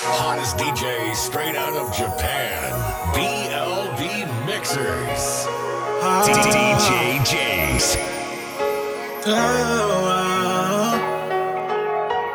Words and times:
Hottest 0.00 0.56
DJ 0.56 1.12
straight 1.16 1.56
out 1.56 1.74
of 1.74 1.92
Japan. 1.92 2.70
BLB 3.14 4.26
Mixers. 4.46 5.46
DJ 6.22 7.24
Jays. 7.26 7.96
Oh, 9.26 10.94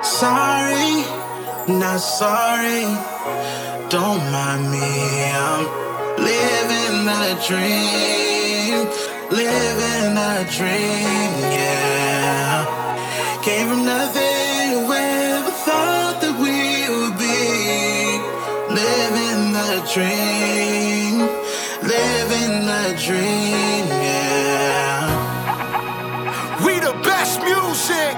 sorry, 0.04 1.06
not 1.80 2.00
sorry. 2.00 2.84
Don't 3.90 4.20
mind 4.30 4.70
me. 4.70 5.32
I'm 5.32 5.64
living 6.20 7.06
that 7.08 7.40
dream. 7.48 8.88
Living 9.32 10.16
that 10.20 10.52
dream, 10.52 11.32
yeah. 11.56 12.68
Came 13.42 13.68
from 13.70 13.86
nothing, 13.86 14.33
dream. 19.94 21.20
Living 21.84 22.66
that 22.66 22.98
dream, 22.98 23.86
yeah. 24.02 25.06
We 26.66 26.80
the 26.80 26.94
best 27.04 27.40
music. 27.42 28.16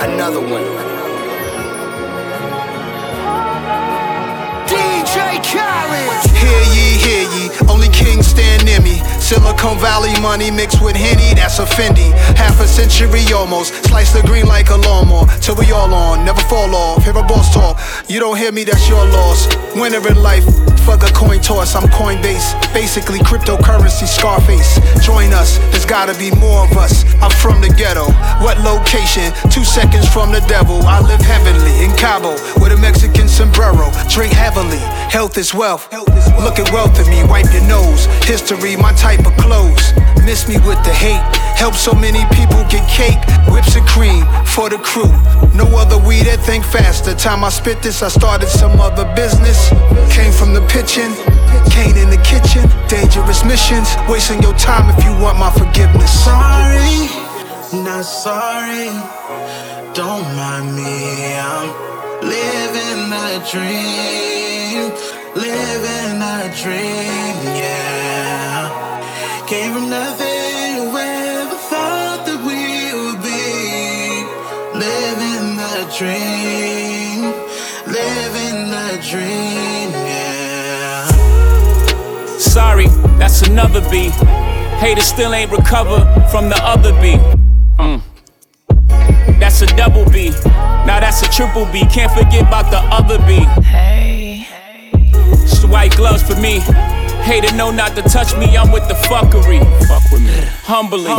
Another 0.00 0.40
one. 0.40 0.64
DJ 4.66 5.44
Khaled. 5.44 6.30
Hear 6.40 6.62
ye, 6.72 6.86
hear 7.04 7.24
ye, 7.36 7.50
only 7.68 7.88
kings 7.88 8.28
stand 8.28 8.64
near 8.64 8.80
me. 8.80 9.02
Silicon 9.24 9.78
Valley 9.78 10.12
money 10.20 10.50
mixed 10.50 10.82
with 10.82 10.94
Henny, 10.96 11.32
that's 11.32 11.58
a 11.58 11.64
Fendi. 11.64 12.12
Half 12.36 12.60
a 12.60 12.68
century 12.68 13.24
almost, 13.32 13.72
slice 13.86 14.12
the 14.12 14.20
green 14.20 14.46
like 14.46 14.68
a 14.68 14.76
lawnmower. 14.76 15.26
Till 15.40 15.56
we 15.56 15.72
all 15.72 15.92
on, 15.94 16.26
never 16.26 16.42
fall 16.42 16.74
off. 16.74 17.02
Hear 17.04 17.16
a 17.16 17.22
boss 17.22 17.52
talk, 17.54 17.73
you 18.08 18.20
don't 18.20 18.36
hear 18.36 18.52
me, 18.52 18.64
that's 18.64 18.88
your 18.88 19.04
loss. 19.04 19.48
Winner 19.74 20.06
in 20.06 20.22
life, 20.22 20.44
fuck 20.86 21.02
a 21.02 21.12
coin 21.12 21.40
toss, 21.40 21.74
I'm 21.74 21.88
Coinbase. 21.90 22.54
Basically, 22.72 23.18
cryptocurrency, 23.20 24.06
Scarface. 24.06 24.78
Join 25.04 25.32
us, 25.32 25.58
there's 25.70 25.84
gotta 25.84 26.16
be 26.18 26.30
more 26.36 26.64
of 26.64 26.76
us. 26.76 27.04
I'm 27.22 27.30
from 27.30 27.60
the 27.60 27.68
ghetto, 27.68 28.06
what 28.44 28.58
location? 28.60 29.32
Two 29.50 29.64
seconds 29.64 30.08
from 30.08 30.32
the 30.32 30.40
devil. 30.48 30.82
I 30.82 31.00
live 31.00 31.20
heavenly 31.20 31.84
in 31.84 31.90
Cabo 31.96 32.32
with 32.60 32.72
a 32.72 32.78
Mexican 32.78 33.28
sombrero. 33.28 33.90
Drink 34.08 34.32
heavily, 34.32 34.82
health 35.10 35.38
is 35.38 35.54
wealth. 35.54 35.88
Look 36.38 36.58
at 36.58 36.70
wealth 36.72 36.98
in 37.00 37.08
me, 37.08 37.24
wipe 37.24 37.52
your 37.52 37.66
nose. 37.66 38.06
History, 38.24 38.76
my 38.76 38.92
type 38.92 39.26
of 39.26 39.36
clothes. 39.36 39.92
Miss 40.24 40.48
me 40.48 40.56
with 40.66 40.82
the 40.84 40.92
hate. 40.92 41.20
Help 41.54 41.74
so 41.74 41.92
many 41.92 42.24
people 42.34 42.64
get 42.68 42.86
cake, 42.88 43.20
whips 43.52 43.76
and 43.76 43.86
cream 43.86 44.24
for 44.44 44.68
the 44.68 44.78
crew. 44.78 45.12
No 45.54 45.66
other 45.76 45.98
weed 45.98 46.24
that 46.24 46.40
think 46.40 46.64
faster. 46.64 47.14
Time 47.14 47.44
I 47.44 47.50
spit 47.50 47.73
this, 47.82 48.02
I 48.02 48.08
started 48.08 48.48
some 48.48 48.80
other 48.80 49.04
business. 49.14 49.70
Came 50.12 50.32
from 50.32 50.54
the 50.54 50.60
pitching, 50.68 51.12
Kane 51.70 51.96
in 51.96 52.10
the 52.10 52.20
kitchen. 52.22 52.68
Dangerous 52.88 53.44
missions, 53.44 53.88
wasting 54.08 54.42
your 54.42 54.54
time 54.54 54.88
if 54.96 55.04
you 55.04 55.12
want 55.22 55.38
my 55.38 55.50
forgiveness. 55.50 56.12
Sorry, 56.24 57.08
not 57.82 58.04
sorry. 58.04 58.90
Don't 59.94 60.26
mind 60.36 60.76
me. 60.76 61.34
I'm 61.36 61.68
living 62.22 63.10
that 63.10 63.48
dream. 63.50 64.92
Living 65.34 66.20
that 66.22 66.54
dream, 66.62 67.33
Sorry, 82.54 82.86
that's 83.18 83.42
another 83.42 83.80
B. 83.90 84.10
Haters 84.78 85.06
still 85.06 85.34
ain't 85.34 85.50
recovered 85.50 86.04
from 86.30 86.48
the 86.48 86.56
other 86.62 86.92
B. 87.00 87.16
Mm. 87.80 88.00
That's 89.40 89.60
a 89.62 89.66
double 89.76 90.08
B. 90.08 90.30
Now 90.86 91.00
that's 91.00 91.20
a 91.22 91.28
triple 91.32 91.66
B. 91.72 91.84
Can't 91.86 92.12
forget 92.12 92.42
about 92.46 92.70
the 92.70 92.78
other 92.94 93.18
B. 93.26 93.40
Hey, 93.64 94.46
It's 95.42 95.62
the 95.62 95.66
white 95.66 95.96
gloves 95.96 96.22
for 96.22 96.40
me. 96.40 96.60
Hater 97.24 97.52
know 97.56 97.72
not 97.72 97.96
to 97.96 98.02
touch 98.02 98.36
me, 98.36 98.56
I'm 98.56 98.70
with 98.70 98.86
the 98.86 98.94
fuckery. 98.94 99.58
Fuck 99.88 100.12
with 100.12 100.22
me. 100.22 100.46
Humbly. 100.62 101.10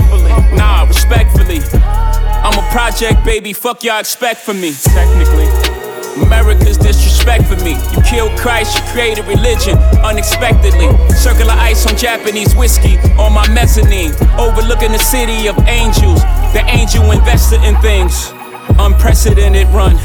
Nah, 0.56 0.86
respectfully. 0.88 1.60
I'm 1.84 2.58
a 2.58 2.66
project, 2.72 3.26
baby. 3.26 3.52
Fuck 3.52 3.84
y'all 3.84 4.00
expect 4.00 4.40
from 4.40 4.62
me. 4.62 4.72
Technically. 4.72 5.75
America's 6.18 6.78
disrespect 6.78 7.46
for 7.46 7.56
me. 7.64 7.76
You 7.94 8.02
killed 8.04 8.38
Christ, 8.38 8.78
you 8.78 8.84
created 8.92 9.26
religion 9.26 9.78
unexpectedly. 10.04 10.90
Circular 11.16 11.54
ice 11.54 11.86
on 11.86 11.98
Japanese 11.98 12.56
whiskey 12.56 12.98
on 13.18 13.34
my 13.34 13.48
mezzanine. 13.50 14.12
Overlooking 14.40 14.92
the 14.92 15.00
city 15.00 15.48
of 15.48 15.58
angels. 15.68 16.22
The 16.54 16.64
angel 16.68 17.12
invested 17.12 17.64
in 17.64 17.76
things. 17.82 18.32
Unprecedented 18.80 19.68
run. 19.70 19.96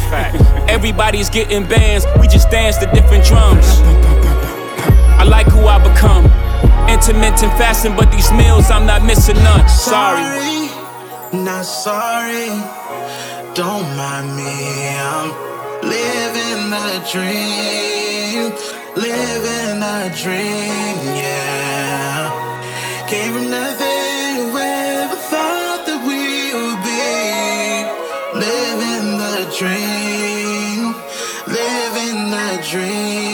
Everybody's 0.68 1.30
getting 1.30 1.66
bands, 1.66 2.06
we 2.20 2.28
just 2.28 2.50
dance 2.50 2.76
to 2.78 2.86
different 2.92 3.24
drums. 3.24 3.66
I 5.18 5.24
like 5.24 5.46
who 5.46 5.66
I 5.66 5.78
become. 5.78 6.24
Intermittent 6.88 7.52
fasting, 7.54 7.94
but 7.94 8.10
these 8.10 8.32
meals 8.32 8.70
I'm 8.70 8.86
not 8.86 9.04
missing 9.04 9.36
none. 9.36 9.68
Sorry. 9.68 10.22
Sorry, 10.22 11.40
not 11.44 11.64
sorry. 11.64 12.48
Don't 13.54 13.84
mind 13.96 14.36
me. 14.36 14.96
I'm 14.98 15.50
living 15.82 16.70
that 16.70 17.08
dream. 17.12 18.52
Living 18.96 19.80
that 19.80 20.10
dream, 20.16 20.96
yeah. 21.14 22.30
Came 23.08 23.32
from 23.34 23.50
nothing, 23.50 24.52
wherever 24.54 25.16
thought 25.30 25.82
that 25.86 26.00
we 26.08 26.52
would 26.58 26.80
be. 26.82 27.10
Living 28.46 29.18
that 29.22 29.46
dream. 29.58 30.94
Living 31.46 32.30
that 32.34 32.58
dream, 32.70 33.29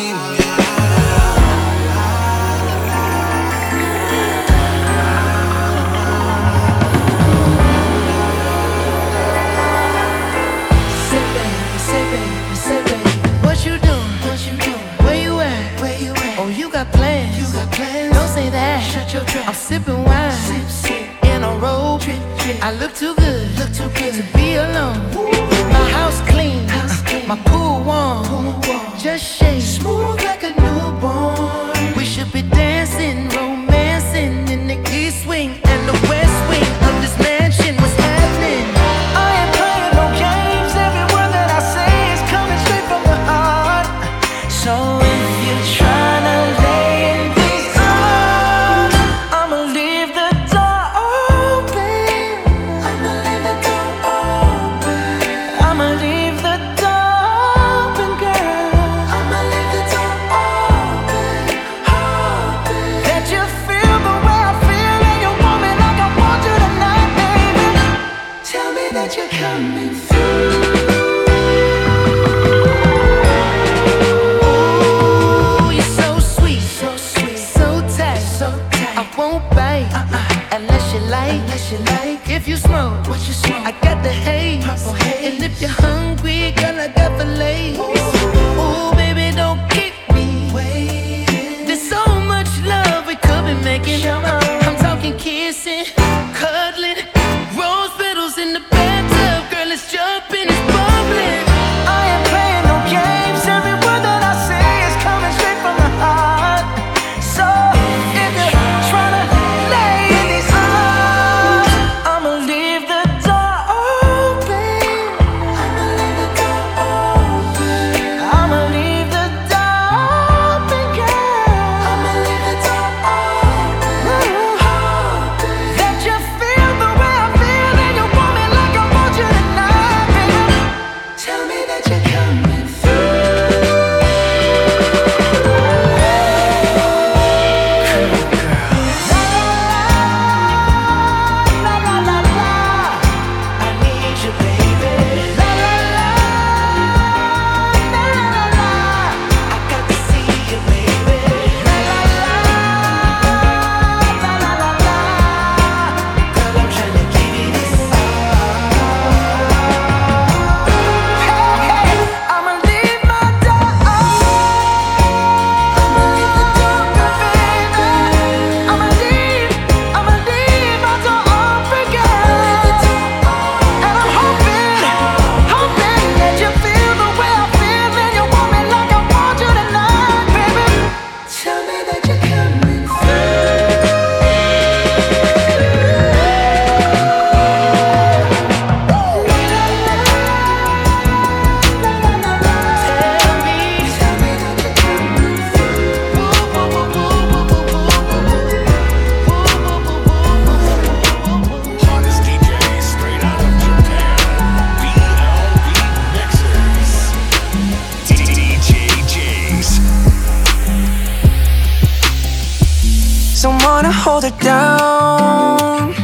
hold 214.29 214.41
down. 214.41 215.95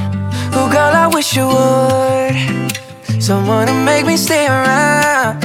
Oh, 0.55 0.69
girl, 0.71 0.95
I 0.95 1.09
wish 1.13 1.37
you 1.37 1.47
would. 1.47 3.23
Someone 3.23 3.67
to 3.67 3.75
make 3.75 4.07
me 4.07 4.17
stay 4.17 4.47
around. 4.47 5.45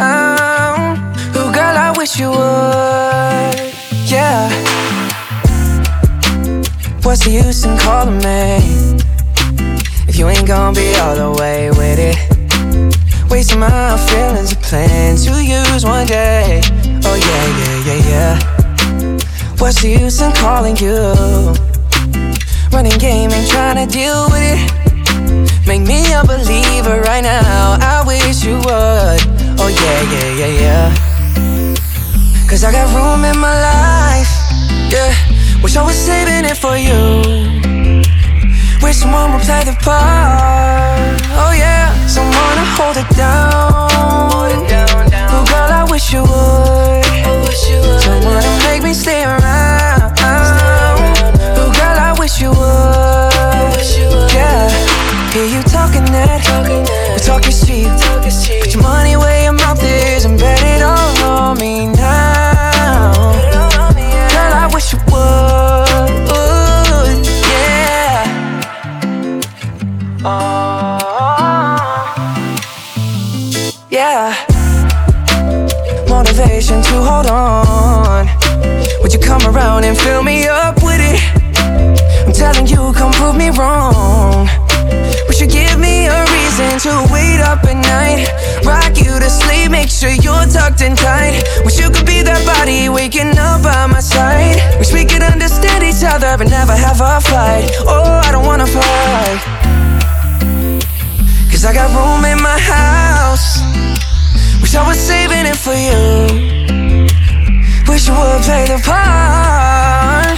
Oh, 1.35 1.51
girl, 1.53 1.77
I 1.77 1.93
wish 1.97 2.19
you 2.19 2.29
would. 2.29 3.73
Yeah. 4.09 4.49
What's 7.03 7.23
the 7.23 7.31
use 7.31 7.63
in 7.65 7.77
calling 7.77 8.17
me? 8.19 8.97
If 10.07 10.17
you 10.17 10.27
ain't 10.27 10.47
gonna 10.47 10.73
be 10.73 10.95
all 10.95 11.15
the 11.15 11.31
way 11.39 11.69
with 11.71 11.99
it. 11.99 12.17
Wasting 13.29 13.59
my 13.59 13.97
feelings 14.09 14.53
and 14.53 14.61
plan 14.61 15.15
to 15.17 15.43
use 15.43 15.85
one 15.85 16.07
day. 16.07 16.61
Oh, 17.03 17.15
yeah, 17.15 17.45
yeah, 17.59 17.77
yeah, 17.87 18.09
yeah. 18.11 18.35
What's 19.57 19.81
the 19.81 19.89
use 19.89 20.21
in 20.21 20.31
calling 20.33 20.77
you? 20.77 21.66
Running 22.71 22.97
game 22.99 23.31
and 23.31 23.47
trying 23.47 23.77
to 23.77 23.91
deal 23.91 24.29
with 24.29 24.43
it. 24.43 25.67
Make 25.67 25.81
me 25.81 26.13
a 26.13 26.23
believer 26.23 27.01
right 27.01 27.23
now. 27.23 27.77
I 27.81 28.03
wish 28.05 28.43
you 28.43 28.55
would. 28.57 29.19
Oh, 29.59 29.67
yeah, 29.67 30.01
yeah, 30.13 30.29
yeah, 30.39 30.61
yeah. 30.63 32.47
Cause 32.47 32.63
I 32.63 32.71
got 32.71 32.87
room 32.95 33.25
in 33.25 33.37
my 33.39 33.55
life. 33.59 34.31
Yeah. 34.91 35.13
Wish 35.61 35.75
I 35.75 35.83
was 35.83 35.95
saving 35.95 36.45
it 36.45 36.57
for 36.57 36.77
you. 36.77 37.23
Wish 38.81 38.97
someone 38.97 39.33
would 39.33 39.41
play 39.41 39.63
the 39.63 39.75
part. 39.81 41.21
Oh, 41.35 41.53
yeah. 41.57 41.93
Someone 42.07 42.33
to 42.33 42.65
hold 42.77 42.97
it 42.97 43.09
down. 43.15 44.66
For 105.67 105.75
you. 105.75 105.99
Wish 107.89 108.07
you 108.07 108.15
would 108.15 108.41
play 108.47 108.63
the 108.71 108.79
part. 108.87 110.37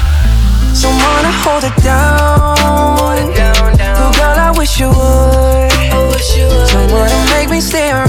Someone 0.74 1.24
to 1.28 1.32
hold 1.44 1.64
it 1.70 1.76
down. 1.84 2.58
Oh, 4.02 4.12
girl, 4.18 4.38
I 4.48 4.52
wish 4.58 4.80
you 4.80 4.90
would. 4.90 5.70
Someone 6.70 7.10
to 7.10 7.20
make 7.34 7.50
me 7.50 7.62
stay 7.62 7.92
around. 7.92 8.09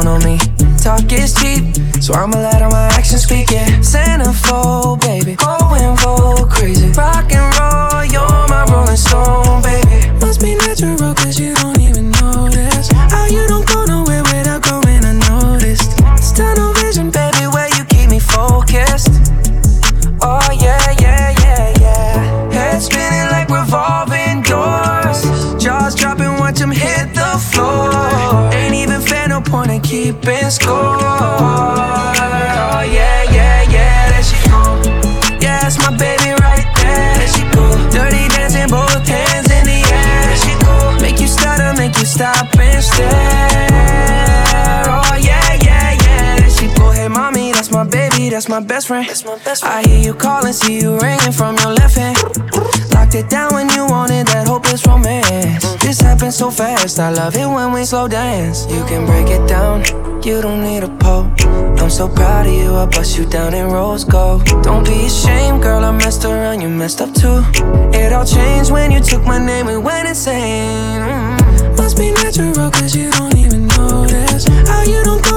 Count 0.00 0.08
on 0.08 0.24
me. 0.24 0.38
Talk 0.78 1.12
is 1.12 1.34
cheap, 1.34 1.62
so 2.02 2.14
I'ma 2.14 2.38
let 2.38 2.62
all 2.62 2.79
my 48.50 48.58
best 48.58 48.88
friend. 48.88 49.06
My 49.24 49.38
best 49.44 49.62
friend. 49.62 49.86
I 49.86 49.88
hear 49.88 50.00
you 50.00 50.12
calling, 50.12 50.52
see 50.52 50.80
you 50.80 50.98
ringing 50.98 51.32
from 51.32 51.56
your 51.58 51.72
left 51.72 51.96
hand. 51.96 52.18
Locked 52.92 53.14
it 53.14 53.30
down 53.30 53.54
when 53.54 53.68
you 53.70 53.86
wanted 53.86 54.26
that 54.26 54.48
hopeless 54.48 54.84
romance. 54.84 55.62
This 55.76 56.00
happens 56.00 56.36
so 56.36 56.50
fast, 56.50 56.98
I 56.98 57.10
love 57.10 57.36
it 57.36 57.46
when 57.46 57.72
we 57.72 57.84
slow 57.84 58.08
dance. 58.08 58.66
You 58.68 58.84
can 58.86 59.06
break 59.06 59.28
it 59.28 59.46
down, 59.48 59.84
you 60.24 60.42
don't 60.42 60.64
need 60.64 60.82
a 60.82 60.88
pole. 60.98 61.30
I'm 61.78 61.90
so 61.90 62.08
proud 62.08 62.46
of 62.46 62.52
you, 62.52 62.74
I 62.74 62.86
bust 62.86 63.16
you 63.16 63.24
down 63.24 63.54
in 63.54 63.70
rose 63.70 64.04
gold. 64.04 64.44
Don't 64.64 64.84
be 64.84 65.06
ashamed, 65.06 65.62
girl, 65.62 65.84
I 65.84 65.92
messed 65.92 66.24
around, 66.24 66.60
you 66.60 66.68
messed 66.68 67.00
up 67.00 67.14
too. 67.14 67.44
It 67.96 68.12
all 68.12 68.24
changed 68.24 68.72
when 68.72 68.90
you 68.90 69.00
took 69.00 69.24
my 69.24 69.38
name, 69.38 69.66
we 69.66 69.76
went 69.76 70.08
insane. 70.08 71.00
Mm. 71.00 71.76
Must 71.76 71.96
be 71.96 72.10
natural, 72.10 72.70
cause 72.70 72.96
you 72.96 73.12
don't 73.12 73.36
even 73.36 73.68
notice. 73.68 74.44
How 74.66 74.82
you 74.82 75.04
don't 75.04 75.29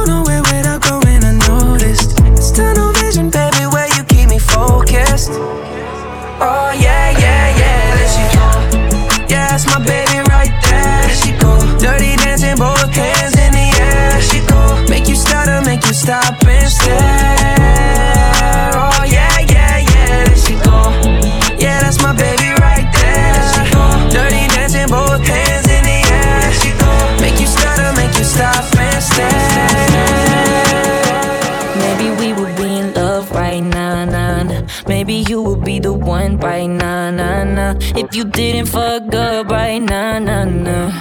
you 38.16 38.24
didn't 38.26 38.68
fuck 38.68 39.12
up 39.16 39.48
right 39.48 39.80
nah 39.80 40.20
nah 40.20 40.44
nah. 40.44 40.92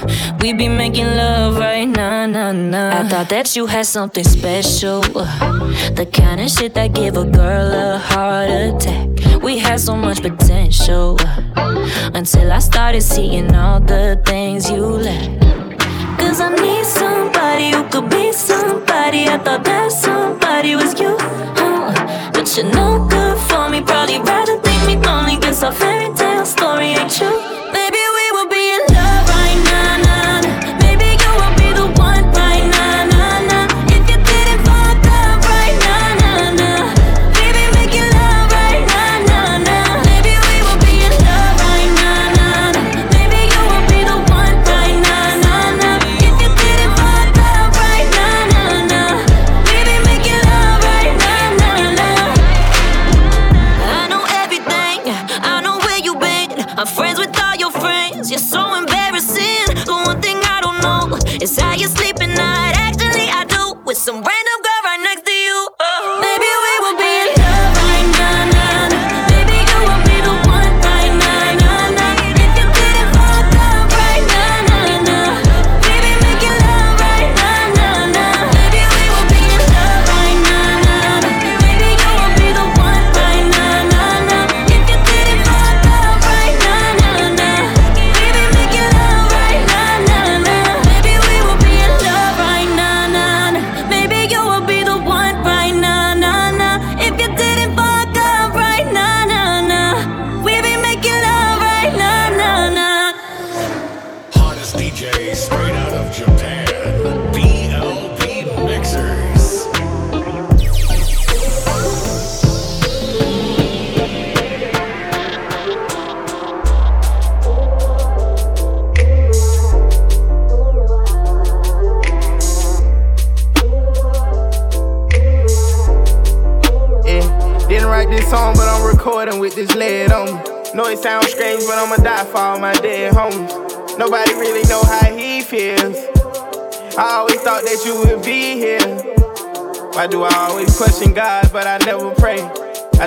We 0.40 0.54
be 0.54 0.68
making 0.68 1.06
love 1.06 1.58
right 1.58 1.84
nah 1.84 2.26
nah 2.26 2.52
nah. 2.52 3.00
I 3.00 3.08
thought 3.08 3.28
that 3.28 3.54
you 3.54 3.66
had 3.66 3.86
something 3.86 4.24
special, 4.24 5.02
the 5.02 6.08
kind 6.10 6.40
of 6.40 6.50
shit 6.50 6.72
that 6.74 6.94
give 6.94 7.16
a 7.16 7.24
girl 7.24 7.70
a 7.72 7.98
heart 7.98 8.48
attack. 8.50 9.42
We 9.42 9.58
had 9.58 9.80
so 9.80 9.94
much 9.94 10.22
potential 10.22 11.18
until 12.14 12.50
I 12.50 12.60
started 12.60 13.02
seeing 13.02 13.54
all 13.54 13.80
the 13.80 14.20
things 14.24 14.70
you 14.70 14.86
lack. 14.86 15.40
Cause 16.18 16.40
I 16.40 16.48
need 16.54 16.84
somebody 16.86 17.72
who 17.72 17.82
could 17.90 18.08
be 18.08 18.32
somebody. 18.32 19.28
I 19.28 19.38
thought 19.38 19.64
that 19.64 19.92
somebody 19.92 20.76
was 20.76 20.98
you. 20.98 21.16
Uh, 21.18 22.30
but 22.32 22.56
you're 22.56 22.72
no 22.72 23.06
good 23.06 23.36
for 23.48 23.68
me. 23.68 23.82
Probably 23.82 24.18
rather 24.18 24.58
think 24.60 24.86
me 24.86 24.96
lonely. 24.96 25.36
Guess 25.36 25.60
tale 25.60 26.21
story 26.52 26.88
ain't 26.88 27.10
true. 27.10 27.61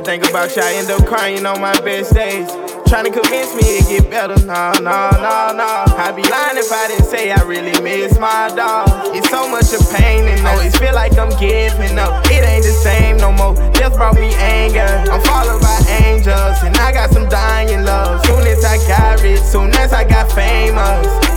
Think 0.05 0.29
about 0.29 0.55
you, 0.55 0.61
I 0.61 0.73
end 0.73 0.89
up 0.91 1.05
crying 1.05 1.45
on 1.45 1.59
my 1.59 1.73
best 1.81 2.13
days. 2.13 2.47
Trying 2.87 3.05
to 3.05 3.11
convince 3.11 3.53
me 3.55 3.81
it 3.81 3.87
get 3.89 4.09
better, 4.11 4.37
nah, 4.45 4.71
nah, 4.79 5.09
nah, 5.11 5.51
nah. 5.51 5.83
I'd 5.97 6.15
be 6.15 6.21
lying 6.21 6.55
if 6.55 6.71
I 6.71 6.87
didn't 6.87 7.05
say 7.05 7.31
I 7.31 7.41
really 7.41 7.73
miss 7.81 8.17
my 8.19 8.53
dog. 8.55 8.87
It's 9.15 9.27
so 9.29 9.49
much 9.49 9.73
of 9.73 9.81
pain 9.97 10.23
and 10.23 10.39
I 10.47 10.53
always 10.53 10.75
feel 10.77 10.93
like 10.93 11.17
I'm 11.17 11.33
giving 11.39 11.97
up. 11.97 12.23
It 12.27 12.45
ain't 12.45 12.63
the 12.63 12.71
same 12.71 13.17
no 13.17 13.31
more, 13.31 13.55
just 13.73 13.97
brought 13.97 14.15
me 14.15 14.33
anger. 14.35 14.87
I'm 15.11 15.21
followed 15.25 15.61
by 15.61 15.81
angels 16.05 16.61
and 16.63 16.77
I 16.77 16.93
got 16.93 17.09
some 17.09 17.27
dying 17.27 17.83
love. 17.83 18.23
Soon 18.25 18.45
as 18.47 18.63
I 18.63 18.77
got 18.87 19.21
rich, 19.23 19.41
soon 19.41 19.73
as 19.73 19.91
I 19.91 20.07
got 20.07 20.31
famous. 20.31 21.34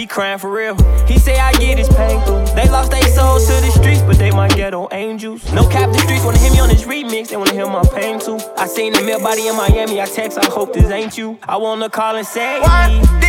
He 0.00 0.06
crying 0.06 0.38
for 0.38 0.50
real. 0.50 0.76
He 1.06 1.18
say 1.18 1.38
I 1.38 1.52
get 1.52 1.76
his 1.76 1.90
pain. 1.90 2.24
They 2.54 2.66
lost 2.70 2.90
their 2.90 3.02
souls 3.02 3.46
to 3.48 3.52
the 3.60 3.70
streets, 3.70 4.00
but 4.00 4.16
they 4.16 4.30
my 4.30 4.48
ghetto 4.48 4.88
angels. 4.92 5.52
No 5.52 5.68
cap, 5.68 5.92
the 5.92 5.98
streets 5.98 6.24
wanna 6.24 6.38
hear 6.38 6.50
me 6.50 6.58
on 6.58 6.70
this 6.70 6.84
remix. 6.84 7.28
They 7.28 7.36
wanna 7.36 7.52
hear 7.52 7.66
my 7.66 7.84
pain 7.84 8.18
too. 8.18 8.38
I 8.56 8.66
seen 8.66 8.94
the 8.94 9.02
mail 9.02 9.20
body 9.20 9.48
in 9.48 9.56
Miami. 9.56 10.00
I 10.00 10.06
text, 10.06 10.38
I 10.38 10.46
hope 10.46 10.72
this 10.72 10.90
ain't 10.90 11.18
you. 11.18 11.38
I 11.46 11.58
wanna 11.58 11.90
call 11.90 12.16
and 12.16 12.26
say, 12.26 12.60
Why 12.60 13.19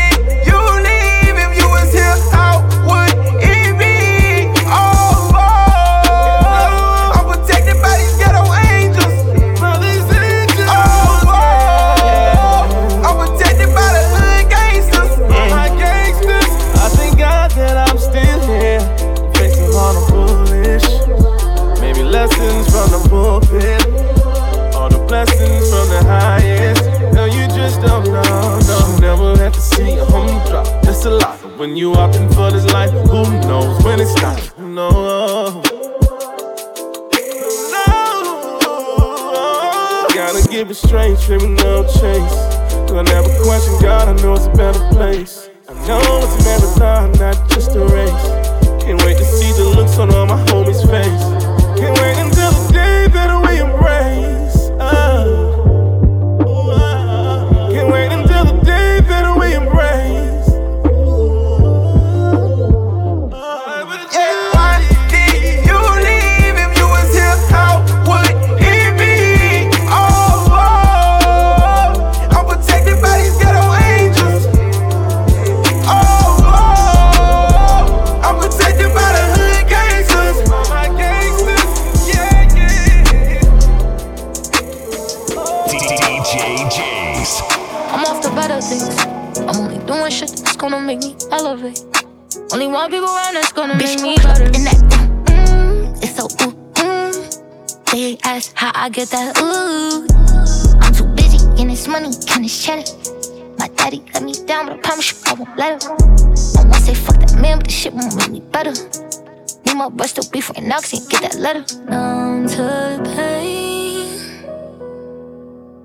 my 109.82 109.90
breast 109.90 110.16
to 110.22 110.30
be 110.30 110.40
for 110.40 110.54
an 110.58 110.72
oxy 110.72 111.00
get 111.10 111.24
that 111.24 111.40
letter. 111.40 111.66
Numb 111.90 112.48
to 112.48 112.56
the 112.56 113.02
pain. 113.16 114.06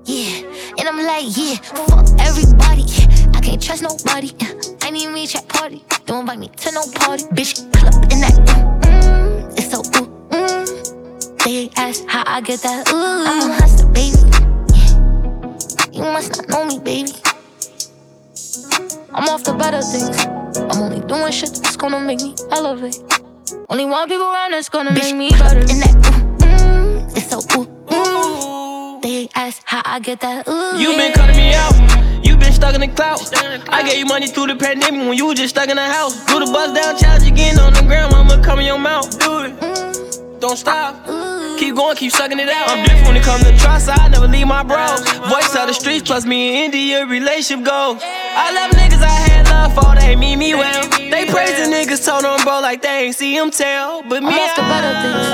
Yeah, 0.05 0.77
and 0.77 0.87
I'm 0.87 1.03
like, 1.03 1.25
yeah, 1.35 1.55
fuck 1.89 2.05
everybody. 2.19 2.85
I 3.33 3.41
can't 3.41 3.59
trust 3.59 3.81
nobody. 3.81 4.35
I 4.83 4.91
need 4.91 5.07
me 5.07 5.25
chat 5.25 5.47
party. 5.47 5.83
Don't 6.05 6.21
invite 6.21 6.37
me 6.37 6.47
to 6.47 6.71
no 6.73 6.83
party. 6.93 7.23
Bitch, 7.33 7.65
pull 7.73 7.87
up 7.87 7.95
in 8.13 8.21
that. 8.21 8.35
Mm, 8.83 9.57
it's 9.57 9.71
so 9.71 9.79
ooh, 9.79 10.07
mm. 10.29 11.43
They 11.43 11.71
ask 11.75 12.05
how 12.05 12.23
I 12.27 12.41
get 12.41 12.61
that 12.61 12.87
ooh. 12.91 13.25
I'm 13.25 13.49
a 13.49 13.53
hustler, 13.55 13.89
baby. 13.93 14.21
Yeah. 14.77 16.05
You 16.05 16.13
must 16.13 16.37
not 16.37 16.49
know 16.49 16.65
me, 16.65 16.77
baby. 16.77 17.13
I'm 19.11 19.27
off 19.27 19.43
the 19.43 19.55
better 19.57 19.81
things. 19.81 20.15
I'm 20.71 20.83
only 20.83 20.99
doing 21.07 21.31
shit 21.31 21.49
that's 21.63 21.77
gonna 21.77 21.99
make 21.99 22.21
me 22.21 22.35
elevate. 22.51 23.16
Only 23.69 23.85
one 23.85 24.09
people 24.09 24.25
around 24.25 24.51
that's 24.51 24.67
gonna 24.69 24.91
Bitch, 24.91 25.13
make 25.13 25.15
me 25.15 25.29
better. 25.31 25.59
In 25.59 25.79
that 25.79 25.95
ooh, 25.95 26.43
mm, 26.43 27.17
it's 27.17 27.29
so 27.29 27.39
ooh, 27.57 27.67
ooh. 27.93 28.99
They 29.01 29.29
ask 29.35 29.61
how 29.63 29.81
I 29.85 29.99
get 29.99 30.19
that 30.19 30.47
ooh. 30.49 30.77
You 30.77 30.95
been 30.97 31.13
cutting 31.13 31.37
me 31.37 31.53
out. 31.53 31.73
You 32.25 32.35
been 32.35 32.51
stuck 32.51 32.75
in 32.75 32.81
the 32.81 32.89
cloud. 32.89 33.19
I 33.69 33.83
gave 33.87 33.99
you 33.99 34.05
money 34.05 34.27
through 34.27 34.47
the 34.47 34.55
pandemic 34.55 35.07
when 35.07 35.17
you 35.17 35.27
was 35.27 35.37
just 35.39 35.55
stuck 35.55 35.69
in 35.69 35.77
the 35.77 35.85
house. 35.85 36.25
Do 36.25 36.39
the 36.43 36.51
bust 36.51 36.75
down 36.75 36.97
challenge 36.97 37.25
again 37.27 37.57
on 37.59 37.73
the 37.73 37.83
ground. 37.83 38.13
I'ma 38.13 38.41
come 38.43 38.59
in 38.59 38.65
your 38.65 38.79
mouth. 38.79 39.17
Do 39.19 39.39
it. 39.39 39.57
Mm, 39.59 40.39
Don't 40.41 40.57
stop. 40.57 40.95
Keep 41.57 41.75
going, 41.75 41.95
keep 41.95 42.11
sucking 42.11 42.39
it 42.39 42.49
out. 42.49 42.69
I'm 42.69 42.83
different 42.83 43.07
when 43.07 43.15
it 43.17 43.23
comes 43.23 43.43
to 43.43 43.57
trust. 43.57 43.89
I 43.89 44.09
never 44.09 44.27
leave 44.27 44.47
my 44.47 44.61
bros. 44.63 45.01
Voice 45.31 45.55
out 45.55 45.67
the 45.67 45.73
streets, 45.73 46.03
plus 46.05 46.25
me 46.25 46.65
and 46.65 46.73
India 46.75 47.05
relationship 47.05 47.65
goals. 47.65 48.01
I 48.03 48.51
love 48.53 48.71
niggas 48.71 49.01
I 49.01 49.09
had 49.09 49.26
love 49.49 49.73
for, 49.73 49.95
they 49.95 50.15
mean 50.15 50.39
me 50.39 50.53
well. 50.55 50.87
They 50.89 51.25
praising 51.25 51.71
niggas, 51.71 52.05
told 52.05 52.23
them 52.23 52.39
bro 52.43 52.59
like 52.59 52.81
they 52.81 53.05
ain't 53.05 53.15
see 53.15 53.35
him 53.35 53.51
tell. 53.51 54.03
But 54.03 54.23
me, 54.23 54.29
I'm 54.29 54.39
off 54.39 54.55
the 54.55 54.61
better 54.63 54.93
things. 55.01 55.27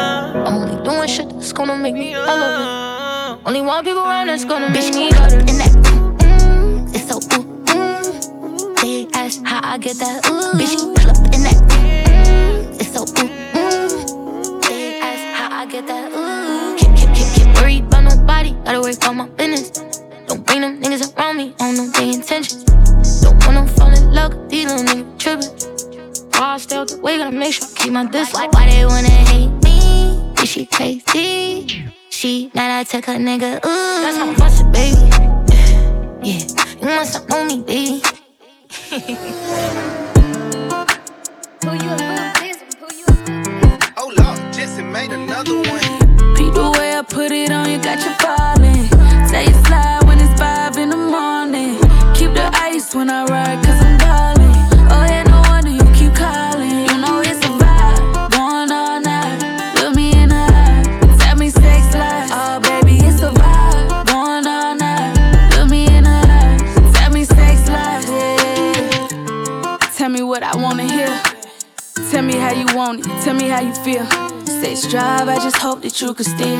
I'm 0.47 0.55
only 0.61 0.83
doing 0.83 1.07
shit 1.07 1.29
that's 1.29 1.53
gonna 1.53 1.75
make 1.77 1.95
me 1.95 2.13
elevate. 2.13 3.41
Only 3.45 3.61
one 3.61 3.83
people 3.83 4.01
around 4.03 4.27
that's 4.27 4.45
gonna 4.45 4.69
make 4.69 4.93
me 4.93 5.09
better. 5.11 5.39
In 5.39 5.57
that, 5.61 5.71
mm, 6.19 6.95
it's 6.95 7.07
so 7.09 7.17
ooh, 7.17 7.43
mm. 7.65 8.81
They 8.81 9.07
ask 9.13 9.43
how 9.43 9.59
I 9.63 9.77
get 9.77 9.97
that 9.97 10.25
ooh. 10.27 10.53
Bitch, 10.57 10.75
pull 10.95 11.09
up 11.11 11.17
in 11.33 11.43
that, 11.43 11.57
mm, 11.71 12.79
it's 12.79 12.93
so 12.93 13.01
ooh, 13.01 13.29
mm. 13.53 14.61
They 14.67 14.99
ask 15.01 15.23
how 15.37 15.49
I 15.59 15.65
get 15.65 15.87
that 15.87 16.11
ooh. 16.13 16.75
Keep, 16.77 16.95
keep, 16.95 17.09
keep, 17.15 17.27
keep 17.35 17.47
worried 17.61 17.83
about 17.85 18.03
nobody. 18.15 18.51
Gotta 18.63 18.79
worry 18.79 18.93
about 18.93 19.15
my 19.15 19.27
business. 19.29 19.71
Don't 20.27 20.45
bring 20.45 20.61
them 20.61 20.81
niggas 20.81 21.17
around 21.17 21.37
me. 21.37 21.53
I 21.59 21.73
don't 21.73 21.77
know 21.77 21.87
their 21.91 22.13
intentions. 22.13 22.63
Don't 23.21 23.45
wanna 23.45 23.67
fall 23.67 23.91
in 23.91 24.02
love, 24.13 24.31
cause 24.31 24.49
these 24.49 24.65
little 24.65 24.85
niggas 24.85 25.19
trippin'. 25.19 25.49
Why 26.39 26.57
I 26.57 26.75
out 26.75 26.87
the 26.87 26.99
way, 27.01 27.17
gotta 27.17 27.35
make 27.35 27.53
sure 27.53 27.67
I 27.67 27.73
keep 27.75 27.91
my 27.93 28.05
distance. 28.05 28.33
Why, 28.33 28.47
why 28.51 28.69
they 28.69 28.85
wanna 28.85 29.09
hate 29.09 29.51
me? 29.63 30.33
Is 30.41 30.49
she 30.49 30.65
crazy? 30.65 31.85
She 32.09 32.51
mad 32.53 32.71
I 32.79 32.83
took 32.83 33.05
her 33.05 33.15
nigga, 33.15 33.63
ooh. 33.65 34.01
That's 34.03 34.17
how 34.17 34.29
I 34.29 34.35
bust 34.35 34.61
it, 34.61 34.71
baby. 34.71 34.97
Yeah, 36.23 36.43
you 36.79 36.85
must 36.85 37.13
not 37.13 37.29
know 37.29 37.45
me, 37.45 37.61
baby. 37.63 38.01
Hold 43.95 44.19
up, 44.19 44.37
Jesse 44.53 44.83
made 44.83 45.11
another 45.11 45.55
one. 45.55 46.33
Beat 46.35 46.53
the 46.53 46.75
way 46.77 46.97
I 46.97 47.03
put 47.07 47.31
it 47.31 47.51
on 47.51 47.69
you, 47.69 47.77
got 47.81 47.99
you 47.99 48.13
falling. 48.23 48.87
Say 49.27 49.45
you 49.45 49.53
slide 49.65 50.03
when 50.05 50.19
it's 50.19 50.39
five 50.39 50.77
in 50.77 50.89
the 50.89 50.97
morning. 50.97 51.79
Keep 52.13 52.33
the 52.33 52.49
ice 52.53 52.93
when 52.95 53.09
I 53.09 53.25
ride, 53.25 53.63
cause 53.63 53.82
want 72.75 72.99
it, 72.99 73.23
tell 73.23 73.33
me 73.33 73.47
how 73.47 73.61
you 73.61 73.73
feel. 73.75 74.05
Sex 74.45 74.87
drive, 74.87 75.27
I 75.27 75.35
just 75.35 75.57
hope 75.57 75.81
that 75.81 75.99
you 76.01 76.13
could 76.13 76.25
steal. 76.25 76.59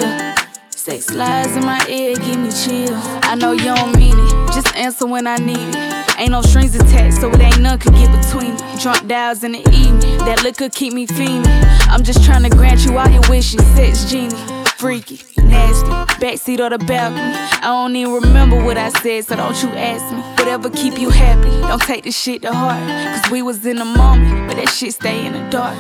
Sex 0.70 1.12
lies 1.12 1.56
in 1.56 1.66
my 1.66 1.84
ear, 1.90 2.16
give 2.16 2.40
me 2.40 2.52
chill. 2.52 2.94
I 3.24 3.36
know 3.36 3.54
you 3.54 3.64
don't 3.64 3.96
mean 3.96 4.16
it, 4.18 4.54
just 4.54 4.76
answer 4.76 5.06
when 5.06 5.28
I 5.28 5.38
need 5.38 5.58
it. 5.58 6.20
Ain't 6.20 6.32
no 6.32 6.42
strings 6.42 6.76
attached, 6.76 7.22
so 7.22 7.30
it 7.32 7.40
ain't 7.40 7.60
none 7.62 7.80
could 7.80 7.94
get 7.94 8.12
between 8.22 8.54
it. 8.54 8.82
Drunk 8.82 9.08
dials 9.08 9.44
in 9.44 9.54
the 9.54 9.60
evening, 9.70 10.18
that 10.20 10.44
liquor 10.44 10.70
keep 10.70 10.94
me 10.94 11.08
fiending. 11.08 11.48
I'm 11.88 12.04
just 12.04 12.24
trying 12.24 12.44
to 12.44 12.50
grant 12.50 12.86
you 12.86 12.98
all 12.98 13.10
your 13.10 13.24
wishes, 13.30 13.66
sex 13.76 14.12
genie. 14.12 14.36
Freaky, 14.78 15.24
nasty, 15.42 15.90
backseat 16.20 16.60
or 16.60 16.70
the 16.70 16.78
balcony. 16.78 17.22
I 17.22 17.62
don't 17.62 17.96
even 17.96 18.14
remember 18.14 18.62
what 18.64 18.78
I 18.78 18.90
said, 18.90 19.26
so 19.26 19.38
don't 19.38 19.64
you 19.64 19.70
ask 19.70 20.14
me. 20.14 20.22
Whatever 20.38 20.70
keep 20.70 21.00
you 21.00 21.10
happy, 21.10 21.50
don't 21.62 21.82
take 21.82 22.04
this 22.04 22.20
shit 22.20 22.42
to 22.42 22.54
heart. 22.54 22.84
Cause 23.16 23.32
we 23.32 23.42
was 23.42 23.66
in 23.66 23.78
the 23.78 23.86
moment, 23.86 24.50
but 24.50 24.58
that 24.58 24.70
shit 24.70 24.94
stay 24.94 25.26
in 25.26 25.32
the 25.32 25.50
dark. 25.50 25.78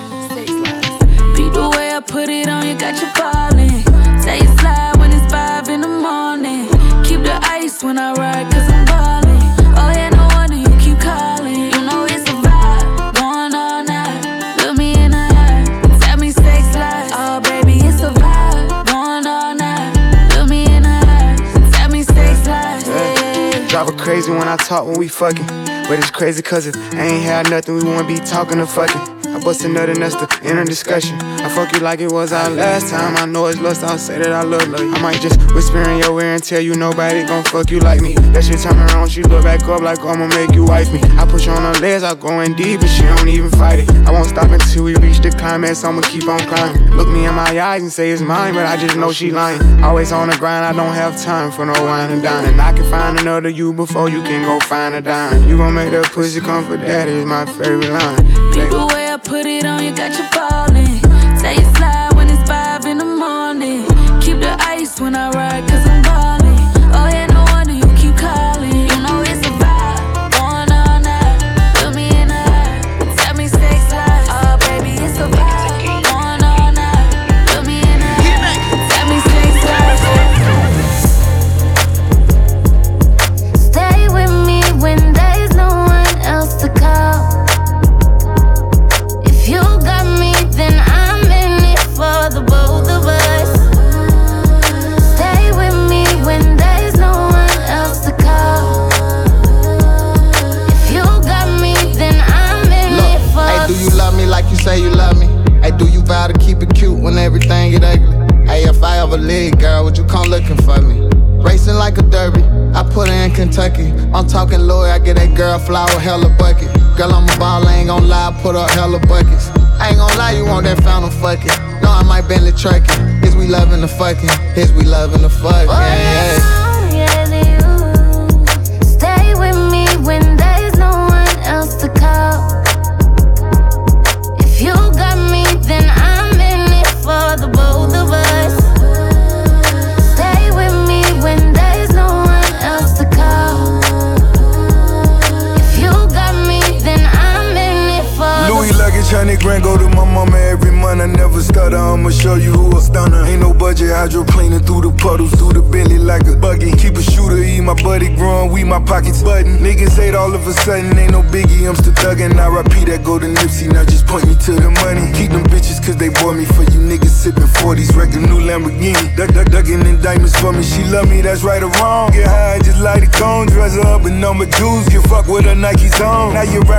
Lies. 1.53 1.71
The 1.71 1.77
way 1.77 1.91
I 1.91 1.99
put 1.99 2.29
it 2.29 2.47
on 2.49 2.65
you, 2.67 2.77
got 2.77 2.99
you 3.01 3.07
falling. 3.13 3.83
Say 4.21 4.39
you 4.39 4.47
slide 4.59 4.95
when 4.97 5.11
it's 5.11 5.31
five 5.31 5.69
in 5.69 5.81
the 5.81 5.87
morning. 5.87 6.67
Keep 7.03 7.23
the 7.23 7.39
ice 7.43 7.83
when 7.83 7.97
I 7.97 8.13
ride, 8.13 8.51
cause 8.51 8.69
I'm 8.69 8.85
ballin'. 8.85 9.41
Oh 9.77 9.91
yeah, 9.95 10.09
no 10.09 10.27
wonder 10.35 10.57
you 10.57 10.69
keep 10.79 10.99
calling. 10.99 11.71
You 11.71 11.81
know 11.85 12.05
it's 12.05 12.27
a 12.29 12.33
vibe, 12.33 13.13
going 13.15 13.53
all 13.53 13.83
night. 13.83 14.57
Look 14.63 14.77
me 14.77 14.93
in 14.93 15.11
the 15.11 15.17
eye, 15.17 15.99
tell 16.01 16.17
me 16.17 16.31
sex 16.31 16.75
life. 16.75 17.11
Oh 17.13 17.39
baby, 17.41 17.77
it's 17.85 18.01
a 18.01 18.09
vibe, 18.11 18.85
going 18.87 19.27
all 19.27 19.55
night. 19.55 19.93
Look 20.35 20.49
me 20.49 20.65
in 20.65 20.83
the 20.83 20.89
eye, 20.89 21.35
tell 21.71 21.89
me 21.89 22.03
sex 22.03 22.47
life. 22.47 22.83
Yeah. 22.87 23.67
Drive 23.67 23.87
her 23.89 23.97
crazy 23.97 24.31
when 24.31 24.47
I 24.47 24.57
talk 24.57 24.85
when 24.85 24.97
we 24.97 25.07
fucking. 25.07 25.45
But 25.87 25.99
it's 25.99 26.11
crazy 26.11 26.41
cause 26.41 26.65
if 26.67 26.75
I 26.93 27.05
ain't 27.05 27.23
had 27.23 27.49
nothing, 27.49 27.75
we 27.75 27.83
wouldn't 27.83 28.07
be 28.07 28.15
talking 28.15 28.59
or 28.59 28.65
fucking. 28.65 29.22
Bust 29.43 29.65
a 29.65 29.67
nut 29.67 29.89
and 29.89 30.01
that's 30.01 30.15
the 30.15 30.49
inner 30.49 30.63
discussion. 30.63 31.19
I 31.19 31.49
fuck 31.49 31.73
you 31.73 31.79
like 31.79 31.99
it 31.99 32.09
was 32.09 32.31
our 32.31 32.49
last 32.49 32.89
time. 32.89 33.17
I 33.17 33.25
know 33.25 33.47
it's 33.47 33.59
lust, 33.59 33.83
I'll 33.83 33.97
say 33.97 34.17
that 34.19 34.31
I 34.31 34.43
love 34.43 34.65
you. 34.67 34.93
I 34.93 35.01
might 35.01 35.19
just 35.19 35.37
whisper 35.53 35.81
in 35.81 35.97
your 35.99 36.21
ear 36.21 36.35
and 36.35 36.43
tell 36.43 36.61
you 36.61 36.75
nobody 36.75 37.25
gon' 37.25 37.43
fuck 37.43 37.69
you 37.69 37.79
like 37.79 37.99
me. 37.99 38.13
That 38.31 38.45
shit 38.45 38.59
turn 38.59 38.77
around, 38.77 39.11
she 39.11 39.21
look 39.23 39.43
back 39.43 39.61
up 39.63 39.81
like 39.81 39.99
I'ma 39.99 40.27
make 40.27 40.55
you 40.55 40.63
wife 40.63 40.93
me. 40.93 41.01
I 41.19 41.25
push 41.25 41.49
on 41.49 41.61
her 41.61 41.79
legs, 41.81 42.03
I 42.03 42.15
go 42.15 42.39
in 42.39 42.53
deep, 42.55 42.79
but 42.79 42.87
she 42.87 43.01
don't 43.03 43.27
even 43.27 43.51
fight 43.51 43.79
it. 43.79 43.89
I 44.07 44.11
won't 44.11 44.29
stop 44.29 44.49
until 44.49 44.85
we 44.85 44.95
reach 44.95 45.19
the 45.19 45.31
climax, 45.31 45.83
I'ma 45.83 46.01
keep 46.03 46.25
on 46.29 46.39
climbing. 46.39 46.91
Look 46.91 47.09
me 47.09 47.25
in 47.25 47.35
my 47.35 47.59
eyes 47.59 47.81
and 47.81 47.91
say 47.91 48.11
it's 48.11 48.21
mine, 48.21 48.53
but 48.53 48.65
I 48.65 48.77
just 48.77 48.95
know 48.95 49.11
she 49.11 49.31
lying. 49.31 49.61
Always 49.83 50.13
on 50.13 50.29
the 50.29 50.37
grind, 50.37 50.63
I 50.63 50.71
don't 50.71 50.95
have 50.95 51.21
time 51.21 51.51
for 51.51 51.65
no 51.65 51.73
wine 51.83 52.11
and 52.11 52.23
dine. 52.23 52.45
And 52.45 52.61
I 52.61 52.71
can 52.71 52.89
find 52.89 53.19
another 53.19 53.49
you 53.49 53.73
before 53.73 54.07
you 54.09 54.23
can 54.23 54.45
go 54.45 54.65
find 54.65 54.95
a 54.95 55.01
dime. 55.01 55.49
You 55.49 55.57
gon' 55.57 55.73
make 55.73 55.91
that 55.91 56.05
pussy 56.13 56.39
come 56.39 56.65
for 56.65 56.77
daddy 56.77 57.11
is 57.11 57.25
my 57.25 57.45
favorite 57.45 57.89
line. 57.89 58.23
Beat 58.53 58.69
the 58.69 58.87
way 58.87 59.01
I 59.01 59.02
put 59.23 59.45
it 59.45 59.65
on 59.65 59.83
you, 59.83 59.95
got 59.95 60.17
your 60.17 60.27
falling. 60.29 60.72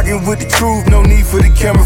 Rockin' 0.05 0.29
with 0.29 0.38
the 0.40 0.47
truth, 0.47 0.87
no 0.88 1.03
need 1.03 1.27
for 1.27 1.40
the 1.40 1.51
camera 1.51 1.84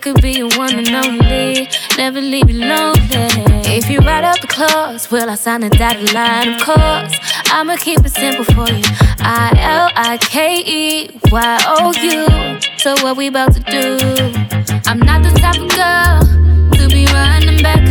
could 0.00 0.22
be 0.22 0.32
your 0.32 0.48
one 0.56 0.74
and 0.78 0.88
only. 0.88 1.68
Never 1.98 2.20
leave 2.20 2.48
you 2.48 2.60
lonely. 2.60 3.00
If 3.68 3.90
you 3.90 3.98
write 3.98 4.24
up 4.24 4.40
the 4.40 4.46
clause, 4.46 5.10
will 5.10 5.28
I 5.28 5.34
sign 5.34 5.62
a 5.62 5.70
dotted 5.70 6.14
line? 6.14 6.54
Of 6.54 6.62
course, 6.62 7.14
I'ma 7.52 7.76
keep 7.76 8.00
it 8.00 8.10
simple 8.10 8.44
for 8.44 8.70
you. 8.72 8.82
I 9.20 9.52
L 9.56 9.90
I 9.94 10.16
K 10.18 10.62
E 10.64 11.10
Y 11.30 11.58
O 11.66 11.92
U. 11.92 12.60
So 12.78 12.94
what 13.04 13.16
we 13.16 13.26
about 13.26 13.52
to 13.54 13.60
do? 13.60 13.98
I'm 14.86 15.00
not 15.00 15.22
the 15.22 15.32
type 15.38 15.60
of 15.60 15.68
girl 15.76 16.20
to 16.78 16.88
be 16.88 17.04
running 17.12 17.62
back. 17.62 17.82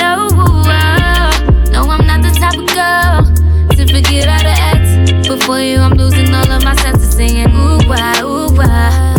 No, 0.00 0.28
uh, 0.32 1.30
no, 1.70 1.82
I'm 1.90 2.06
not 2.06 2.22
the 2.22 2.32
type 2.40 2.56
of 2.56 2.68
girl 2.72 3.76
to 3.76 3.86
forget 3.92 4.26
how 4.26 4.42
to 4.42 4.54
act. 4.70 5.28
Before 5.28 5.60
you, 5.60 5.78
I'm 5.78 5.92
losing 5.94 6.32
all 6.34 6.50
of 6.50 6.64
my 6.64 6.74
senses, 6.76 7.14
singing 7.14 7.50
ooh 7.54 7.78
wah, 7.86 8.20
ooh 8.22 8.54
wah, 8.56 9.11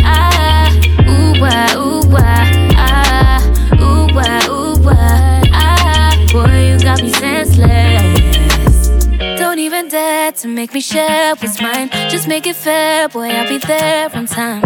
make 10.63 10.73
me 10.73 10.79
share 10.79 11.35
what's 11.35 11.59
mine. 11.61 11.89
Just 12.09 12.25
make 12.25 12.47
it 12.47 12.55
fair, 12.55 13.09
boy, 13.09 13.27
I'll 13.27 13.49
be 13.49 13.57
there 13.57 14.09
on 14.15 14.25
time. 14.25 14.63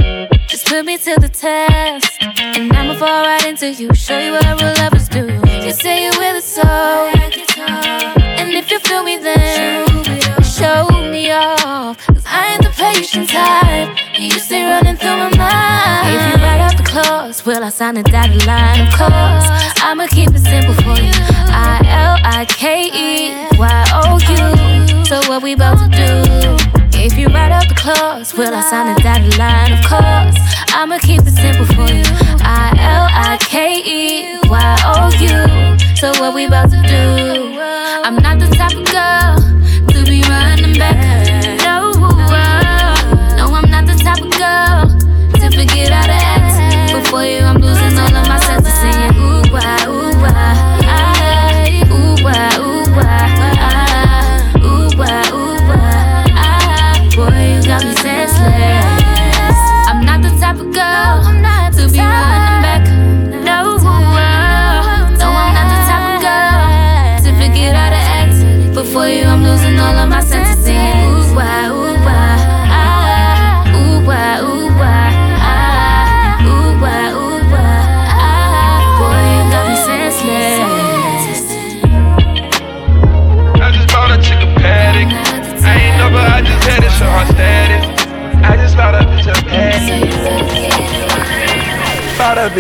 Just 0.48 0.68
put 0.68 0.86
me 0.86 0.96
to 0.96 1.16
the 1.20 1.28
test, 1.28 2.22
and 2.22 2.72
I'ma 2.72 2.94
fall 3.00 3.24
right 3.24 3.44
into 3.48 3.72
you. 3.72 3.92
Show 3.96 4.20
you 4.20 4.34
what 4.34 4.46
real 4.62 4.76
lovers 4.76 5.10
do. 5.10 5.26
You 5.66 5.72
say 5.72 6.04
you're 6.04 6.20
with 6.20 6.38
a 6.38 6.46
soul, 6.56 7.47
you 14.20 14.32
stay 14.32 14.64
running 14.64 14.96
through 14.96 15.18
my 15.18 15.30
mind. 15.38 16.16
If 16.16 16.22
you 16.28 16.44
write 16.44 16.62
up 16.62 16.78
the 16.78 16.84
clause, 16.84 17.46
will 17.46 17.64
I 17.64 17.70
sign 17.70 17.98
a 17.98 18.04
dotted 18.04 18.46
line? 18.46 18.82
Of 18.82 18.94
course, 18.94 19.48
I'ma 19.84 20.08
keep 20.08 20.30
it 20.30 20.40
simple 20.40 20.74
for 20.76 21.00
you. 21.00 21.12
I 21.54 21.82
L 21.86 22.18
I 22.24 22.46
K 22.46 22.90
E 22.94 23.48
Y 23.58 23.86
O 23.94 24.18
U. 24.18 25.06
So 25.06 25.20
what 25.30 25.44
we 25.44 25.54
about 25.54 25.78
to 25.80 25.88
do? 25.90 27.00
If 27.00 27.18
you 27.18 27.28
write 27.28 27.52
up 27.52 27.68
the 27.68 27.76
clause, 27.76 28.34
will 28.34 28.54
I 28.54 28.62
sign 28.62 28.98
a 28.98 29.00
dotted 29.02 29.38
line? 29.38 29.74
Of 29.74 29.86
course, 29.86 30.38
I'ma 30.74 30.98
keep 31.00 31.22
it 31.22 31.36
simple 31.36 31.66
for 31.66 31.88
you. 31.94 32.04
I 32.42 32.74
L 32.80 33.08
I 33.12 33.38
K 33.40 33.82
E 33.86 34.40
Y 34.50 34.78
O 34.86 35.12
U. 35.22 35.96
So 35.96 36.10
what 36.20 36.34
we 36.34 36.46
about 36.46 36.72
to 36.72 36.82
do? 36.82 37.60
I'm 38.04 38.16
not 38.18 38.40
the 38.40 38.48
type 38.56 38.74
of 38.74 38.86
girl 38.92 39.88
to 39.94 40.04
be 40.10 40.22
running 40.24 40.78
back. 40.78 41.27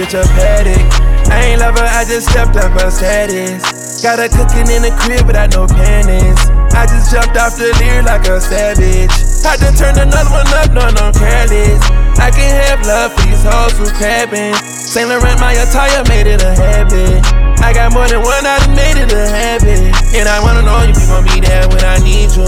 Bitch 0.07 0.23
a 0.23 0.27
paddock. 0.33 1.31
I 1.31 1.51
ain't 1.51 1.59
love 1.59 1.77
her, 1.77 1.85
I 1.85 2.05
just 2.05 2.29
stepped 2.29 2.55
up 2.55 2.71
her 2.79 2.91
status. 2.91 4.01
Got 4.01 4.19
her 4.19 4.29
cooking 4.29 4.67
in 4.71 4.81
the 4.83 4.93
crib 4.99 5.27
without 5.27 5.51
no 5.51 5.67
panties. 5.67 6.39
I 6.71 6.85
just 6.85 7.11
jumped 7.11 7.35
off 7.35 7.57
the 7.57 7.73
leer 7.79 8.03
like 8.03 8.27
a 8.27 8.39
savage. 8.39 9.11
I 9.43 9.57
done 9.57 9.75
turned 9.75 9.97
another 9.97 10.29
one 10.31 10.47
up, 10.53 10.71
no, 10.71 10.85
no 10.95 11.11
careless. 11.11 11.81
I 12.19 12.31
can 12.31 12.51
have 12.67 12.85
love 12.85 13.13
for 13.13 13.21
these 13.25 13.43
hoes 13.43 13.75
who 13.77 13.87
crabbing. 13.97 14.55
Saint 14.87 15.09
Laurent, 15.09 15.39
my 15.39 15.53
attire 15.53 16.03
made 16.07 16.27
it 16.27 16.43
a 16.43 16.53
habit. 16.55 17.23
I 17.59 17.73
got 17.73 17.91
more 17.91 18.07
than 18.07 18.21
one, 18.21 18.45
I 18.45 18.61
made 18.71 18.95
it 18.95 19.11
a 19.11 19.25
habit. 19.27 19.91
And 20.15 20.29
I 20.29 20.39
wanna 20.39 20.61
know 20.61 20.83
you 20.85 20.95
gon' 21.09 21.25
be 21.25 21.41
there 21.41 21.67
when 21.67 21.83
I 21.83 21.97
need 21.99 22.31
you. 22.37 22.47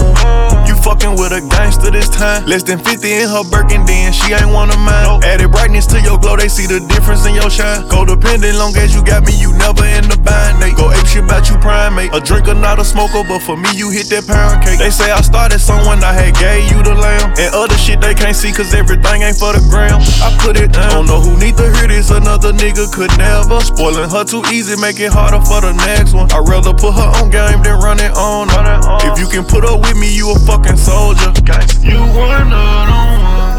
You 0.68 0.74
fucking 0.80 1.18
with 1.18 1.32
a 1.32 1.42
gangster 1.50 1.90
this 1.90 2.08
time. 2.08 2.46
Less 2.46 2.62
than 2.62 2.78
50 2.78 3.12
in 3.12 3.28
her 3.28 3.44
Birkin, 3.44 3.84
then 3.84 4.12
she 4.12 4.32
ain't 4.32 4.48
one 4.48 4.70
of 4.70 4.78
mine. 4.78 4.99
Brightness 5.80 6.02
to 6.02 6.08
your 6.08 6.18
glow, 6.20 6.36
they 6.36 6.48
see 6.48 6.66
the 6.66 6.80
difference 6.92 7.24
in 7.24 7.34
your 7.34 7.48
shine. 7.48 7.88
Codependent, 7.88 8.58
long 8.58 8.76
as 8.76 8.94
you 8.94 9.02
got 9.02 9.24
me, 9.24 9.32
you 9.40 9.52
never 9.56 9.84
in 9.84 10.04
the 10.12 10.18
bind. 10.20 10.60
They 10.60 10.72
go 10.76 10.92
ape 10.92 11.06
shit 11.06 11.24
about 11.24 11.48
you 11.48 11.56
primate. 11.56 12.12
A 12.12 12.20
drinker, 12.20 12.52
not 12.54 12.78
a 12.78 12.84
smoker, 12.84 13.24
but 13.24 13.40
for 13.40 13.56
me, 13.56 13.72
you 13.72 13.88
hit 13.88 14.12
that 14.12 14.28
pound 14.28 14.60
cake. 14.60 14.78
They 14.78 14.90
say 14.90 15.10
I 15.10 15.20
started 15.24 15.58
someone, 15.58 16.04
I 16.04 16.12
had 16.12 16.36
gave 16.36 16.68
you 16.68 16.82
the 16.84 16.92
lamb. 16.92 17.32
And 17.40 17.48
other 17.54 17.76
shit 17.80 18.00
they 18.00 18.14
can't 18.14 18.36
see, 18.36 18.52
cause 18.52 18.74
everything 18.74 19.22
ain't 19.24 19.40
for 19.40 19.56
the 19.56 19.64
gram. 19.72 20.04
I 20.20 20.28
put 20.44 20.60
it 20.60 20.72
down. 20.72 20.90
Don't 20.90 21.08
know 21.08 21.20
who 21.20 21.38
need 21.40 21.56
to 21.56 21.66
hear 21.72 21.88
this, 21.88 22.10
another 22.10 22.52
nigga 22.52 22.92
could 22.92 23.12
never. 23.16 23.60
Spoiling 23.64 24.10
her 24.10 24.24
too 24.24 24.44
easy, 24.52 24.76
make 24.76 25.00
it 25.00 25.12
harder 25.12 25.40
for 25.40 25.64
the 25.64 25.72
next 25.88 26.12
one. 26.12 26.28
I'd 26.28 26.44
rather 26.44 26.76
put 26.76 26.92
her 26.92 27.08
on 27.24 27.32
game 27.32 27.64
than 27.64 27.80
run 27.80 28.00
it 28.00 28.12
on. 28.12 28.52
If 29.08 29.16
you 29.16 29.28
can 29.32 29.48
put 29.48 29.64
up 29.64 29.80
with 29.80 29.96
me, 29.96 30.12
you 30.12 30.28
a 30.28 30.38
fucking 30.44 30.76
soldier. 30.76 31.32
You 31.80 32.04
one 32.12 32.52
of 32.52 32.84
them 32.84 33.49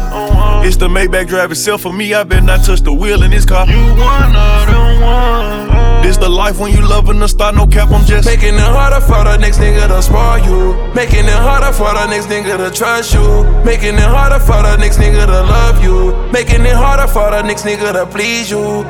It's 0.64 0.76
the 0.76 0.88
Maybach 0.88 1.28
drive 1.28 1.50
itself 1.50 1.82
for 1.82 1.92
me. 1.92 2.14
I 2.14 2.24
bet 2.24 2.44
not 2.44 2.64
touch 2.64 2.80
the 2.80 2.92
wheel 2.92 3.22
in 3.22 3.30
this 3.30 3.44
car. 3.44 3.66
You 3.66 3.76
one 3.76 4.36
of 4.36 4.66
them 4.66 5.00
ones. 5.00 5.72
This 6.02 6.16
the 6.16 6.28
life 6.28 6.58
when 6.58 6.72
you 6.72 6.82
loving 6.82 7.18
the 7.20 7.28
start, 7.28 7.54
no 7.54 7.66
cap. 7.66 7.90
I'm 7.90 8.04
just 8.04 8.26
making 8.26 8.54
it 8.54 8.60
harder 8.60 9.00
for 9.00 9.24
the 9.24 9.36
next 9.36 9.58
nigga 9.58 9.88
to 9.88 10.02
spoil 10.02 10.38
you. 10.38 10.92
Making 10.94 11.26
it 11.26 11.30
harder 11.30 11.72
for 11.72 11.92
the 11.94 12.06
next 12.06 12.26
nigga 12.26 12.56
to 12.58 12.76
trust 12.76 13.14
you. 13.14 13.44
Making 13.64 13.94
it 13.94 14.00
harder 14.00 14.40
for 14.40 14.62
the 14.62 14.76
next 14.76 14.98
nigga 14.98 15.26
to 15.26 15.42
love 15.42 15.82
you. 15.82 16.14
Making 16.32 16.66
it 16.66 16.74
harder 16.74 17.06
for 17.06 17.30
the 17.30 17.42
next 17.42 17.64
nigga 17.64 17.92
to 17.92 18.06
please 18.06 18.50
you. 18.50 18.84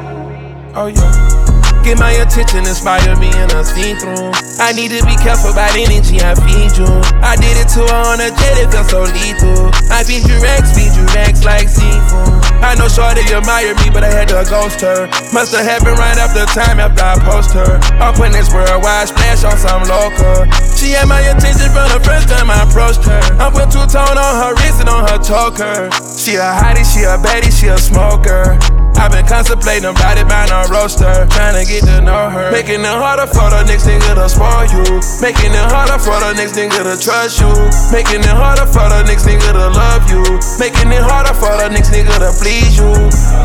Oh 0.74 0.86
yeah. 0.86 1.51
Get 1.82 1.98
my 1.98 2.14
attention, 2.22 2.62
inspire 2.62 3.18
me 3.18 3.26
in 3.26 3.50
a 3.50 3.66
see 3.66 3.98
through. 3.98 4.30
I 4.62 4.70
need 4.70 4.94
to 4.94 5.02
be 5.02 5.18
careful 5.18 5.50
about 5.50 5.74
energy 5.74 6.22
I 6.22 6.38
feed 6.38 6.78
you. 6.78 6.86
I 7.18 7.34
did 7.34 7.58
it 7.58 7.66
to 7.74 7.82
her 7.82 8.02
on 8.06 8.22
a 8.22 8.30
jet, 8.30 8.54
it 8.62 8.70
felt 8.70 8.86
so 8.86 9.02
lethal. 9.02 9.74
I 9.90 10.06
feed 10.06 10.22
you 10.22 10.38
Rex, 10.38 10.70
feed 10.70 10.94
you 10.94 11.02
Rex 11.10 11.42
like 11.42 11.66
seafood. 11.66 12.38
I 12.62 12.78
know 12.78 12.86
Shorty 12.86 13.26
admire 13.34 13.74
me, 13.82 13.90
but 13.90 14.06
I 14.06 14.14
had 14.14 14.30
to 14.30 14.46
ghost 14.46 14.78
her. 14.86 15.10
Must 15.34 15.50
have 15.58 15.66
happened 15.66 15.98
right 15.98 16.14
after 16.14 16.46
time 16.54 16.78
after 16.78 17.02
I 17.02 17.18
post 17.18 17.50
her. 17.58 17.82
Up 17.98 18.14
in 18.22 18.30
this 18.30 18.54
worldwide 18.54 19.10
splash 19.10 19.42
on 19.42 19.58
some 19.58 19.82
local. 19.90 20.46
She 20.78 20.94
had 20.94 21.10
my 21.10 21.18
attention 21.34 21.66
from 21.74 21.90
the 21.90 21.98
first 22.06 22.30
time 22.30 22.46
I 22.46 22.62
approached 22.62 23.02
her. 23.10 23.18
I 23.42 23.50
put 23.50 23.74
two 23.74 23.82
tone 23.90 24.14
on 24.14 24.34
her 24.38 24.54
wrist 24.62 24.78
and 24.78 24.88
on 24.88 25.10
her 25.10 25.18
choker. 25.18 25.90
She 26.14 26.38
a 26.38 26.46
hottie, 26.46 26.86
she 26.86 27.02
a 27.02 27.18
baddie, 27.18 27.50
she 27.50 27.66
a 27.66 27.76
smoker. 27.76 28.54
I've 28.96 29.10
been 29.10 29.26
contemplating 29.26 29.88
about 29.88 30.18
it 30.18 30.28
by 30.28 30.46
no 30.46 30.64
roaster. 30.70 31.10
Trying 31.32 31.58
to 31.58 31.64
get 31.66 31.84
to 31.88 32.00
know 32.00 32.30
her. 32.30 32.52
Making 32.52 32.82
it 32.82 32.96
harder 32.96 33.26
for 33.26 33.48
the 33.50 33.64
next 33.64 33.86
nigga 33.86 34.14
to 34.14 34.28
spoil 34.28 34.68
you. 34.70 34.84
Making 35.18 35.52
it 35.52 35.66
harder 35.72 35.98
for 35.98 36.16
the 36.22 36.32
next 36.34 36.54
nigga 36.54 36.82
to 36.86 36.94
trust 36.94 37.40
you. 37.40 37.50
Making 37.90 38.22
it 38.22 38.36
harder 38.36 38.66
for 38.68 38.86
the 38.88 39.02
next 39.04 39.26
nigga 39.26 39.50
to 39.52 39.68
love 39.72 40.04
you. 40.06 40.22
Making 40.60 40.92
it 40.92 41.02
harder 41.02 41.34
for 41.34 41.50
the 41.58 41.68
next 41.70 41.90
nigga 41.90 42.14
to 42.20 42.30
please 42.38 42.78
you. 42.78 42.90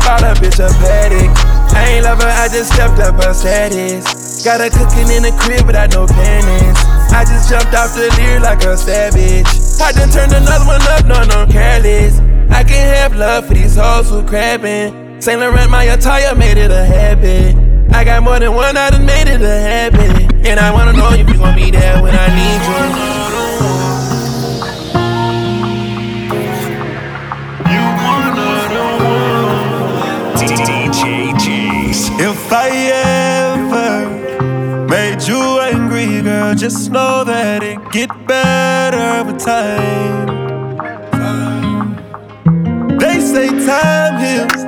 Call 0.04 0.22
a 0.22 0.36
bitch 0.38 0.62
a 0.62 0.68
paddock. 0.78 1.32
I 1.74 1.98
ain't 1.98 2.04
love 2.04 2.22
her, 2.22 2.28
I 2.28 2.48
just 2.48 2.72
stepped 2.72 2.98
up 2.98 3.22
her 3.22 3.34
status. 3.34 4.44
Got 4.44 4.60
her 4.60 4.70
cooking 4.70 5.10
in 5.10 5.22
the 5.22 5.34
crib 5.38 5.66
without 5.66 5.90
no 5.92 6.06
panties. 6.06 6.78
I 7.10 7.24
just 7.24 7.50
jumped 7.50 7.74
off 7.74 7.94
the 7.94 8.12
deer 8.16 8.40
like 8.40 8.62
a 8.62 8.76
savage. 8.76 9.46
I 9.80 9.92
done 9.92 10.10
turned 10.10 10.32
another 10.32 10.66
one 10.66 10.82
up, 10.82 11.04
no, 11.06 11.22
no, 11.24 11.50
careless. 11.50 12.18
I 12.50 12.64
can't 12.64 12.96
have 12.96 13.14
love 13.14 13.46
for 13.46 13.54
these 13.54 13.76
hoes 13.76 14.10
who 14.10 14.22
crabbing. 14.22 15.07
Saint 15.20 15.40
Laurent, 15.40 15.68
my 15.68 15.82
attire 15.84 16.34
made 16.36 16.56
it 16.58 16.70
a 16.70 16.84
habit. 16.84 17.56
I 17.92 18.04
got 18.04 18.22
more 18.22 18.38
than 18.38 18.54
one, 18.54 18.76
I 18.76 18.90
done 18.90 19.04
made 19.04 19.26
it 19.26 19.42
a 19.42 19.60
habit. 19.60 20.46
And 20.46 20.60
I 20.60 20.72
wanna 20.72 20.92
know 20.92 21.10
if 21.10 21.28
you 21.28 21.36
gon' 21.36 21.56
be 21.56 21.72
there 21.72 22.00
when 22.00 22.14
I 22.14 22.28
need 22.38 22.62
you. 22.68 22.78
You 27.72 27.82
wanna 28.04 28.50
know. 28.74 28.98
DJ 30.36 31.32
Jace. 31.42 32.10
If 32.20 32.52
I 32.52 32.68
ever 33.50 34.06
made 34.86 35.22
you 35.26 35.60
angry, 35.60 36.22
girl, 36.22 36.54
just 36.54 36.90
know 36.92 37.24
that 37.24 37.64
it 37.64 37.78
get 37.90 38.08
better 38.26 39.24
with 39.24 39.44
time. 39.44 40.28
They 42.98 43.20
say 43.20 43.48
time 43.66 44.18
heals. 44.20 44.67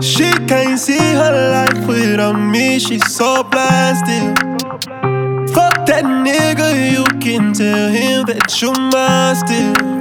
She 0.00 0.30
can't 0.46 0.78
see 0.78 0.98
her 0.98 1.50
life 1.52 1.86
without 1.86 2.34
me, 2.34 2.78
she's 2.78 3.10
so 3.10 3.42
blasted. 3.44 4.38
Fuck 5.54 5.86
that 5.86 6.04
nigga, 6.04 6.92
you 6.92 7.04
can 7.18 7.54
tell 7.54 7.88
him 7.88 8.26
that 8.26 8.60
you 8.60 8.72
mine 8.72 9.36
still. 9.36 9.96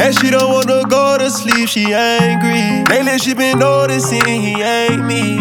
And 0.00 0.18
she 0.18 0.30
don't 0.30 0.50
wanna 0.50 0.88
go 0.88 1.18
to 1.18 1.28
sleep, 1.30 1.68
she 1.68 1.92
angry. 1.92 2.84
Lately 2.88 3.18
she 3.18 3.34
been 3.34 3.58
noticing 3.58 4.24
he 4.24 4.62
ain't 4.62 5.04
me. 5.04 5.36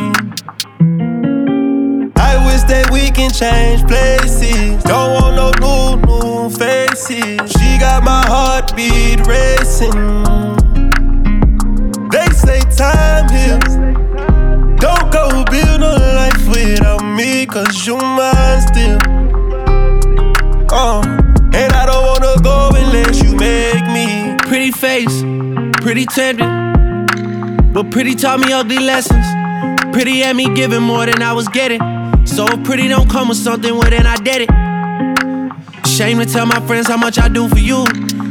I 2.17 2.35
wish 2.45 2.63
that 2.63 2.89
we 2.91 3.09
can 3.11 3.31
change 3.31 3.87
places. 3.87 4.83
Don't 4.83 5.13
want 5.13 5.35
no 5.35 5.51
new, 5.63 6.01
new 6.05 6.49
faces. 6.49 7.51
She 7.53 7.79
got 7.79 8.03
my 8.03 8.25
heartbeat 8.25 9.25
racing 9.25 10.36
say 12.47 12.61
time 12.83 13.27
heals. 13.29 13.75
Don't 14.79 15.11
go 15.11 15.43
build 15.51 15.81
a 15.81 15.93
life 16.19 16.43
without 16.47 17.03
me, 17.03 17.45
cause 17.45 17.85
you 17.85 17.97
mine 17.97 18.61
still. 18.69 18.99
Uh, 20.71 21.01
and 21.61 21.71
I 21.81 21.83
don't 21.89 22.05
wanna 22.11 22.35
go 22.41 22.69
unless 22.73 23.21
you 23.21 23.35
make 23.35 23.85
me. 23.97 24.35
Pretty 24.49 24.71
face, 24.71 25.15
pretty 25.83 26.05
tender. 26.05 26.49
But 27.73 27.91
pretty 27.91 28.15
taught 28.15 28.39
me 28.39 28.53
ugly 28.53 28.79
lessons. 28.79 29.27
Pretty 29.91 30.19
had 30.19 30.35
me 30.35 30.45
giving 30.55 30.83
more 30.83 31.05
than 31.05 31.21
I 31.21 31.33
was 31.33 31.47
getting. 31.49 31.81
So 32.25 32.45
if 32.47 32.63
pretty 32.63 32.87
don't 32.87 33.09
come 33.09 33.27
with 33.29 33.37
something, 33.37 33.73
well 33.77 33.89
then 33.89 34.07
I 34.07 34.15
did 34.15 34.47
it. 34.47 35.87
Shame 35.87 36.19
to 36.19 36.25
tell 36.25 36.45
my 36.45 36.61
friends 36.67 36.87
how 36.87 36.97
much 36.97 37.19
I 37.19 37.27
do 37.27 37.49
for 37.49 37.59
you. 37.59 37.83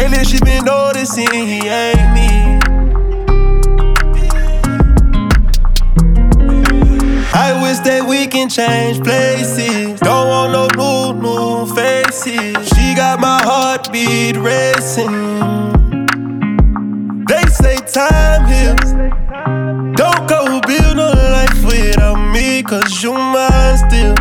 Lately 0.00 0.24
she 0.24 0.40
been 0.40 0.64
noticing 0.64 1.30
he 1.30 1.68
ain't 1.68 2.14
me. 2.14 2.30
I 7.34 7.60
wish 7.60 7.80
that 7.80 8.06
we 8.08 8.26
can 8.26 8.48
change 8.48 9.04
places. 9.04 10.00
Don't 10.00 10.26
want 10.26 10.52
no 10.54 10.68
new, 10.80 11.20
new 11.20 11.66
faces. 11.74 12.66
She 12.70 12.94
got 12.94 13.20
my 13.20 13.42
heartbeat 13.42 14.38
racing. 14.38 15.12
They 17.26 17.44
say 17.60 17.76
time 17.84 18.46
heals. 18.48 18.92
Don't 20.00 20.26
go 20.26 20.62
build 20.66 20.96
no 20.96 21.10
life 21.12 21.62
without 21.62 22.16
me, 22.32 22.62
cause 22.62 23.02
you 23.02 23.12
mine 23.12 23.76
still. 23.76 24.16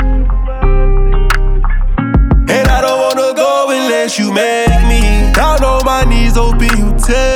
And 2.52 2.68
I 2.68 2.82
don't 2.82 3.00
wanna 3.00 3.34
go 3.34 3.70
unless 3.70 4.20
you 4.20 4.34
make 4.34 4.69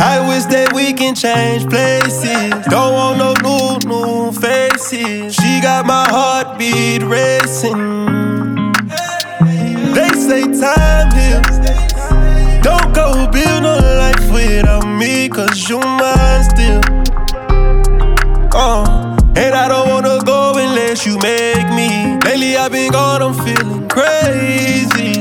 I 0.00 0.20
wish 0.28 0.44
that 0.46 0.72
we 0.72 0.92
can 0.92 1.14
change 1.14 1.68
places. 1.68 2.50
Don't 2.66 2.94
want 2.94 3.18
no 3.18 3.34
new, 3.42 3.78
new 3.88 4.32
faces. 4.32 5.34
She 5.34 5.60
got 5.60 5.86
my 5.86 6.06
heartbeat 6.08 7.02
racing. 7.02 8.72
They 9.94 10.08
say 10.14 10.42
time 10.54 11.10
heals. 11.18 11.58
Don't 12.62 12.94
go 12.94 13.26
build 13.30 13.62
no 13.62 13.74
life 13.98 14.30
without 14.32 14.86
me, 14.86 15.28
cause 15.28 15.68
you 15.68 15.80
mine 15.80 16.44
still. 16.44 16.80
Uh, 18.54 19.16
and 19.36 19.54
I 19.54 19.66
don't 19.68 19.88
wanna 19.88 20.20
go 20.24 20.52
unless 20.56 21.06
you 21.06 21.18
make 21.18 21.68
me. 21.74 22.18
Lately 22.24 22.56
I've 22.56 22.70
been 22.70 22.92
gone, 22.92 23.22
I'm 23.22 23.34
feeling 23.34 23.88
crazy. 23.88 25.18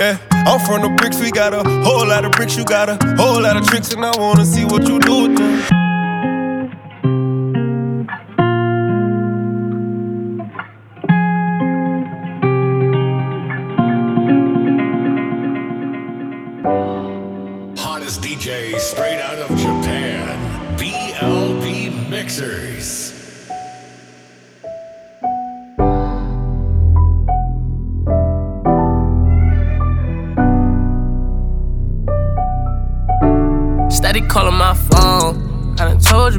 Yeah, 0.00 0.18
I'm 0.46 0.60
from 0.60 0.82
the 0.82 0.88
bricks, 0.96 1.20
we 1.20 1.32
got 1.32 1.52
a 1.52 1.62
whole 1.82 2.06
lot 2.06 2.24
of 2.24 2.32
bricks, 2.32 2.56
you 2.56 2.64
got 2.64 2.88
a 2.88 2.96
whole 3.16 3.42
lot 3.42 3.56
of 3.56 3.66
tricks, 3.66 3.92
and 3.92 4.04
I 4.04 4.16
wanna 4.16 4.46
see 4.46 4.64
what 4.64 4.86
you 4.86 5.00
do 5.00 5.22
with 5.22 5.36
them. 5.36 5.86
DJ 18.46 18.78
straight 18.78 19.20
out 19.20 19.38
of 19.38 19.48
Japan. 19.58 20.76
BLB 20.78 22.08
Mixers. 22.08 23.15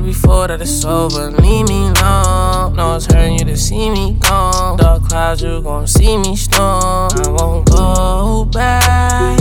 Before 0.08 0.48
that 0.48 0.62
it's 0.62 0.86
over. 0.86 1.32
Leave 1.32 1.68
me 1.68 1.90
alone. 1.90 2.74
No, 2.78 2.96
it's 2.96 3.08
hurting 3.08 3.40
you 3.40 3.46
to 3.46 3.58
see 3.58 3.90
me 3.90 4.14
gone. 4.22 4.78
Dark 4.78 5.04
clouds, 5.04 5.42
you 5.44 5.62
gon' 5.62 5.86
see 5.86 6.18
me 6.18 6.34
storm. 6.38 7.12
I 7.12 7.28
won't 7.28 7.70
go 7.70 8.46
back. 8.46 9.38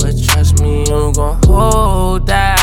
But 0.00 0.14
trust 0.22 0.62
me, 0.62 0.80
you 0.80 1.12
gon' 1.12 1.40
hold 1.44 2.28
that. 2.28 2.55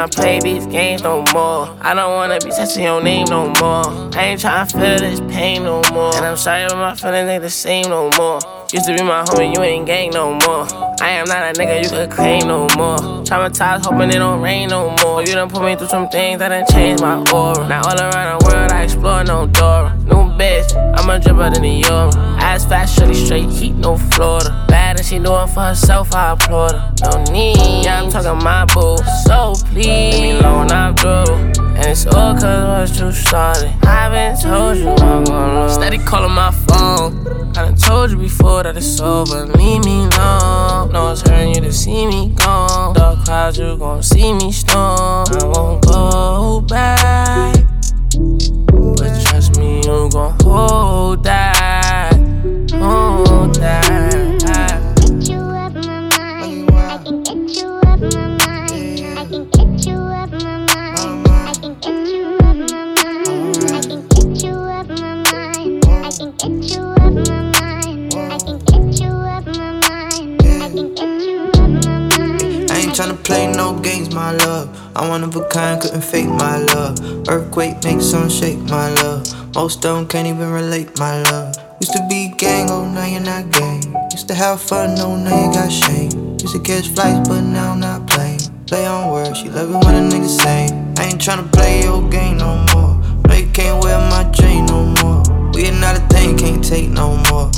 Tryna 0.00 0.14
play 0.14 0.40
these 0.40 0.66
games 0.66 1.02
no 1.02 1.22
more. 1.32 1.76
I 1.80 1.94
don't 1.94 2.14
wanna 2.14 2.38
be 2.40 2.50
touching 2.50 2.84
your 2.84 3.02
name 3.02 3.26
no 3.28 3.48
more. 3.60 3.84
I 4.14 4.24
ain't 4.24 4.40
tryna 4.40 4.70
feel 4.72 4.98
this 4.98 5.20
pain 5.32 5.64
no 5.64 5.82
more. 5.92 6.14
And 6.16 6.24
I'm 6.24 6.36
sorry, 6.36 6.66
but 6.68 6.76
my 6.76 6.94
feelings 6.94 7.28
ain't 7.28 7.42
the 7.42 7.50
same 7.50 7.88
no 7.90 8.10
more. 8.16 8.59
Used 8.72 8.86
to 8.86 8.94
be 8.94 9.02
my 9.02 9.24
homie, 9.24 9.52
you 9.52 9.62
ain't 9.62 9.84
gang 9.84 10.10
no 10.10 10.32
more. 10.46 10.64
I 11.02 11.10
am 11.10 11.26
not 11.26 11.42
a 11.42 11.58
nigga 11.58 11.82
you 11.82 11.90
could 11.90 12.08
claim 12.08 12.46
no 12.46 12.68
more. 12.76 12.98
Traumatized, 13.26 13.84
hoping 13.84 14.10
it 14.10 14.18
don't 14.18 14.40
rain 14.40 14.68
no 14.68 14.94
more. 15.02 15.22
You 15.22 15.34
done 15.34 15.50
put 15.50 15.64
me 15.64 15.74
through 15.74 15.88
some 15.88 16.08
things 16.08 16.38
that 16.38 16.50
done 16.50 16.64
changed 16.70 17.02
my 17.02 17.18
aura. 17.32 17.66
Now 17.66 17.82
all 17.82 18.00
around 18.00 18.38
the 18.38 18.46
world, 18.46 18.70
I 18.70 18.84
explore 18.84 19.24
no 19.24 19.48
door. 19.48 19.92
New 20.04 20.30
bitch, 20.38 20.72
I'm 20.96 21.10
a 21.10 21.18
dripper 21.18 21.52
than 21.52 21.62
the 21.62 21.82
euro. 21.88 22.10
Ass 22.38 22.64
fast, 22.64 22.96
shorty 22.96 23.14
straight 23.14 23.50
heat, 23.50 23.74
no 23.74 23.96
Florida. 23.96 24.64
Bad 24.68 24.98
and 24.98 25.04
she 25.04 25.18
doing 25.18 25.48
for 25.48 25.62
herself, 25.62 26.14
I 26.14 26.30
applaud 26.30 26.70
her. 26.70 26.94
No 27.10 27.24
need, 27.32 27.84
yeah, 27.84 28.00
I'm 28.00 28.08
talking 28.08 28.40
my 28.44 28.66
boo. 28.66 28.98
So 29.26 29.54
please, 29.72 29.86
leave 29.86 30.22
me 30.22 30.30
alone, 30.38 30.70
I'm 30.70 30.94
through. 30.94 31.69
And 31.80 31.88
it's 31.88 32.04
all 32.04 32.34
cause 32.34 32.90
what 32.90 33.00
you 33.00 33.10
started. 33.10 33.72
I've 33.84 34.12
been 34.12 34.36
told 34.38 34.76
you 34.76 34.90
I'm 34.90 35.24
gonna 35.24 35.62
lose. 35.62 35.74
Steady 35.74 35.96
calling 35.96 36.32
my 36.32 36.50
phone. 36.50 37.26
I 37.56 37.64
done 37.64 37.74
told 37.74 38.10
you 38.10 38.18
before 38.18 38.62
that 38.64 38.76
it's 38.76 39.00
over. 39.00 39.46
Leave 39.46 39.82
me 39.86 40.04
alone. 40.04 40.92
No, 40.92 41.10
it's 41.10 41.22
hurting 41.22 41.54
you 41.54 41.62
to 41.62 41.72
see 41.72 42.06
me 42.06 42.32
gone. 42.34 42.92
Dark 42.94 43.24
clouds, 43.24 43.58
you 43.58 43.78
gon' 43.78 44.02
see 44.02 44.34
me 44.34 44.52
storm. 44.52 45.24
I 45.30 45.44
won't 45.44 45.86
go 45.86 46.60
back. 46.60 47.56
But 48.66 49.24
trust 49.24 49.58
me, 49.58 49.78
you 49.78 50.10
gon' 50.10 50.36
hold 50.42 51.24
that. 51.24 52.12
Hold 52.72 53.54
that. 53.54 53.89
My 74.12 74.32
love. 74.32 74.68
I'm 74.96 75.08
one 75.08 75.24
of 75.24 75.34
a 75.36 75.44
kind, 75.48 75.80
couldn't 75.80 76.02
fake 76.02 76.28
my 76.28 76.58
love. 76.58 76.98
Earthquake 77.28 77.82
makes 77.84 78.04
some 78.04 78.28
shake, 78.28 78.58
my 78.58 78.90
love. 79.02 79.26
Most 79.54 79.82
them 79.82 80.06
can't 80.06 80.26
even 80.26 80.50
relate, 80.50 80.98
my 80.98 81.22
love. 81.22 81.54
Used 81.80 81.92
to 81.94 82.06
be 82.08 82.32
gang, 82.36 82.70
oh 82.70 82.84
now 82.90 83.06
you're 83.06 83.20
not 83.20 83.50
gang. 83.50 83.82
Used 84.12 84.28
to 84.28 84.34
have 84.34 84.60
fun, 84.60 84.98
oh 84.98 85.16
now 85.16 85.46
you 85.46 85.52
got 85.52 85.70
shame. 85.70 86.10
Used 86.38 86.54
to 86.54 86.60
catch 86.60 86.88
flights, 86.88 87.28
but 87.28 87.40
now 87.40 87.72
I'm 87.72 87.80
not 87.80 88.06
playing. 88.06 88.40
Play 88.66 88.86
on 88.86 89.10
words, 89.10 89.38
she 89.38 89.48
love 89.48 89.70
it 89.70 89.84
when 89.84 89.94
a 89.94 90.08
nigga 90.08 90.28
say. 90.28 90.66
I 90.98 91.06
ain't 91.06 91.20
tryna 91.20 91.50
play 91.52 91.82
your 91.82 92.08
game 92.08 92.38
no 92.38 92.64
more. 92.72 93.00
No, 93.26 93.34
you 93.34 93.48
can't 93.52 93.82
wear 93.82 93.98
my 94.10 94.30
chain 94.32 94.66
no 94.66 94.84
more. 95.02 95.22
We 95.54 95.70
not 95.70 95.96
a 95.96 96.00
thing, 96.08 96.36
can't 96.36 96.64
take 96.64 96.90
no 96.90 97.16
more. 97.30 97.50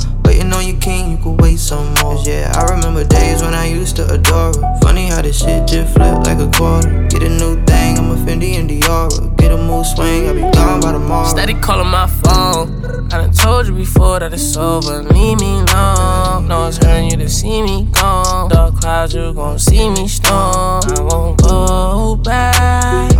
On 0.53 0.65
you, 0.67 0.77
king, 0.77 1.11
you 1.11 1.17
could 1.17 1.41
wait 1.41 1.57
some 1.57 1.93
more. 1.95 2.21
Yeah, 2.23 2.51
I 2.55 2.71
remember 2.73 3.03
days 3.03 3.41
when 3.41 3.53
I 3.53 3.65
used 3.65 3.95
to 3.95 4.05
adore 4.13 4.53
her. 4.53 4.79
Funny 4.81 5.07
how 5.07 5.21
this 5.21 5.39
shit 5.39 5.67
just 5.67 5.93
flipped 5.93 6.27
like 6.27 6.39
a 6.39 6.49
quarter. 6.55 7.07
Get 7.07 7.23
a 7.23 7.29
new 7.29 7.63
thing, 7.65 7.97
I'm 7.97 8.11
a 8.11 8.15
Fendi 8.15 8.53
and 8.59 8.69
Diora. 8.69 9.35
Get 9.37 9.51
a 9.51 9.57
mood 9.57 9.85
swing, 9.85 10.27
I'll 10.27 10.35
be 10.35 10.41
gone 10.41 10.79
by 10.79 10.91
tomorrow. 10.91 11.27
Steady 11.27 11.55
calling 11.55 11.87
my 11.87 12.07
phone. 12.07 12.85
I 13.11 13.17
done 13.17 13.31
told 13.31 13.67
you 13.67 13.73
before 13.73 14.19
that 14.19 14.33
it's 14.33 14.55
over. 14.55 15.03
Leave 15.03 15.39
me 15.39 15.59
alone. 15.61 16.47
No 16.47 16.59
one's 16.61 16.77
hurting 16.77 17.09
you 17.11 17.17
to 17.17 17.29
see 17.29 17.61
me 17.61 17.87
gone. 17.91 18.49
Dark 18.49 18.79
clouds, 18.79 19.13
you 19.15 19.33
gon' 19.33 19.59
see 19.59 19.89
me 19.89 20.07
storm. 20.07 20.83
I 20.85 21.01
won't 21.01 21.41
go 21.41 22.15
back. 22.15 23.11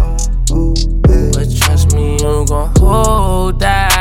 But 1.34 1.48
trust 1.58 1.94
me, 1.94 2.14
you 2.14 2.46
gon' 2.46 2.72
hold 2.78 3.60
that. 3.60 3.93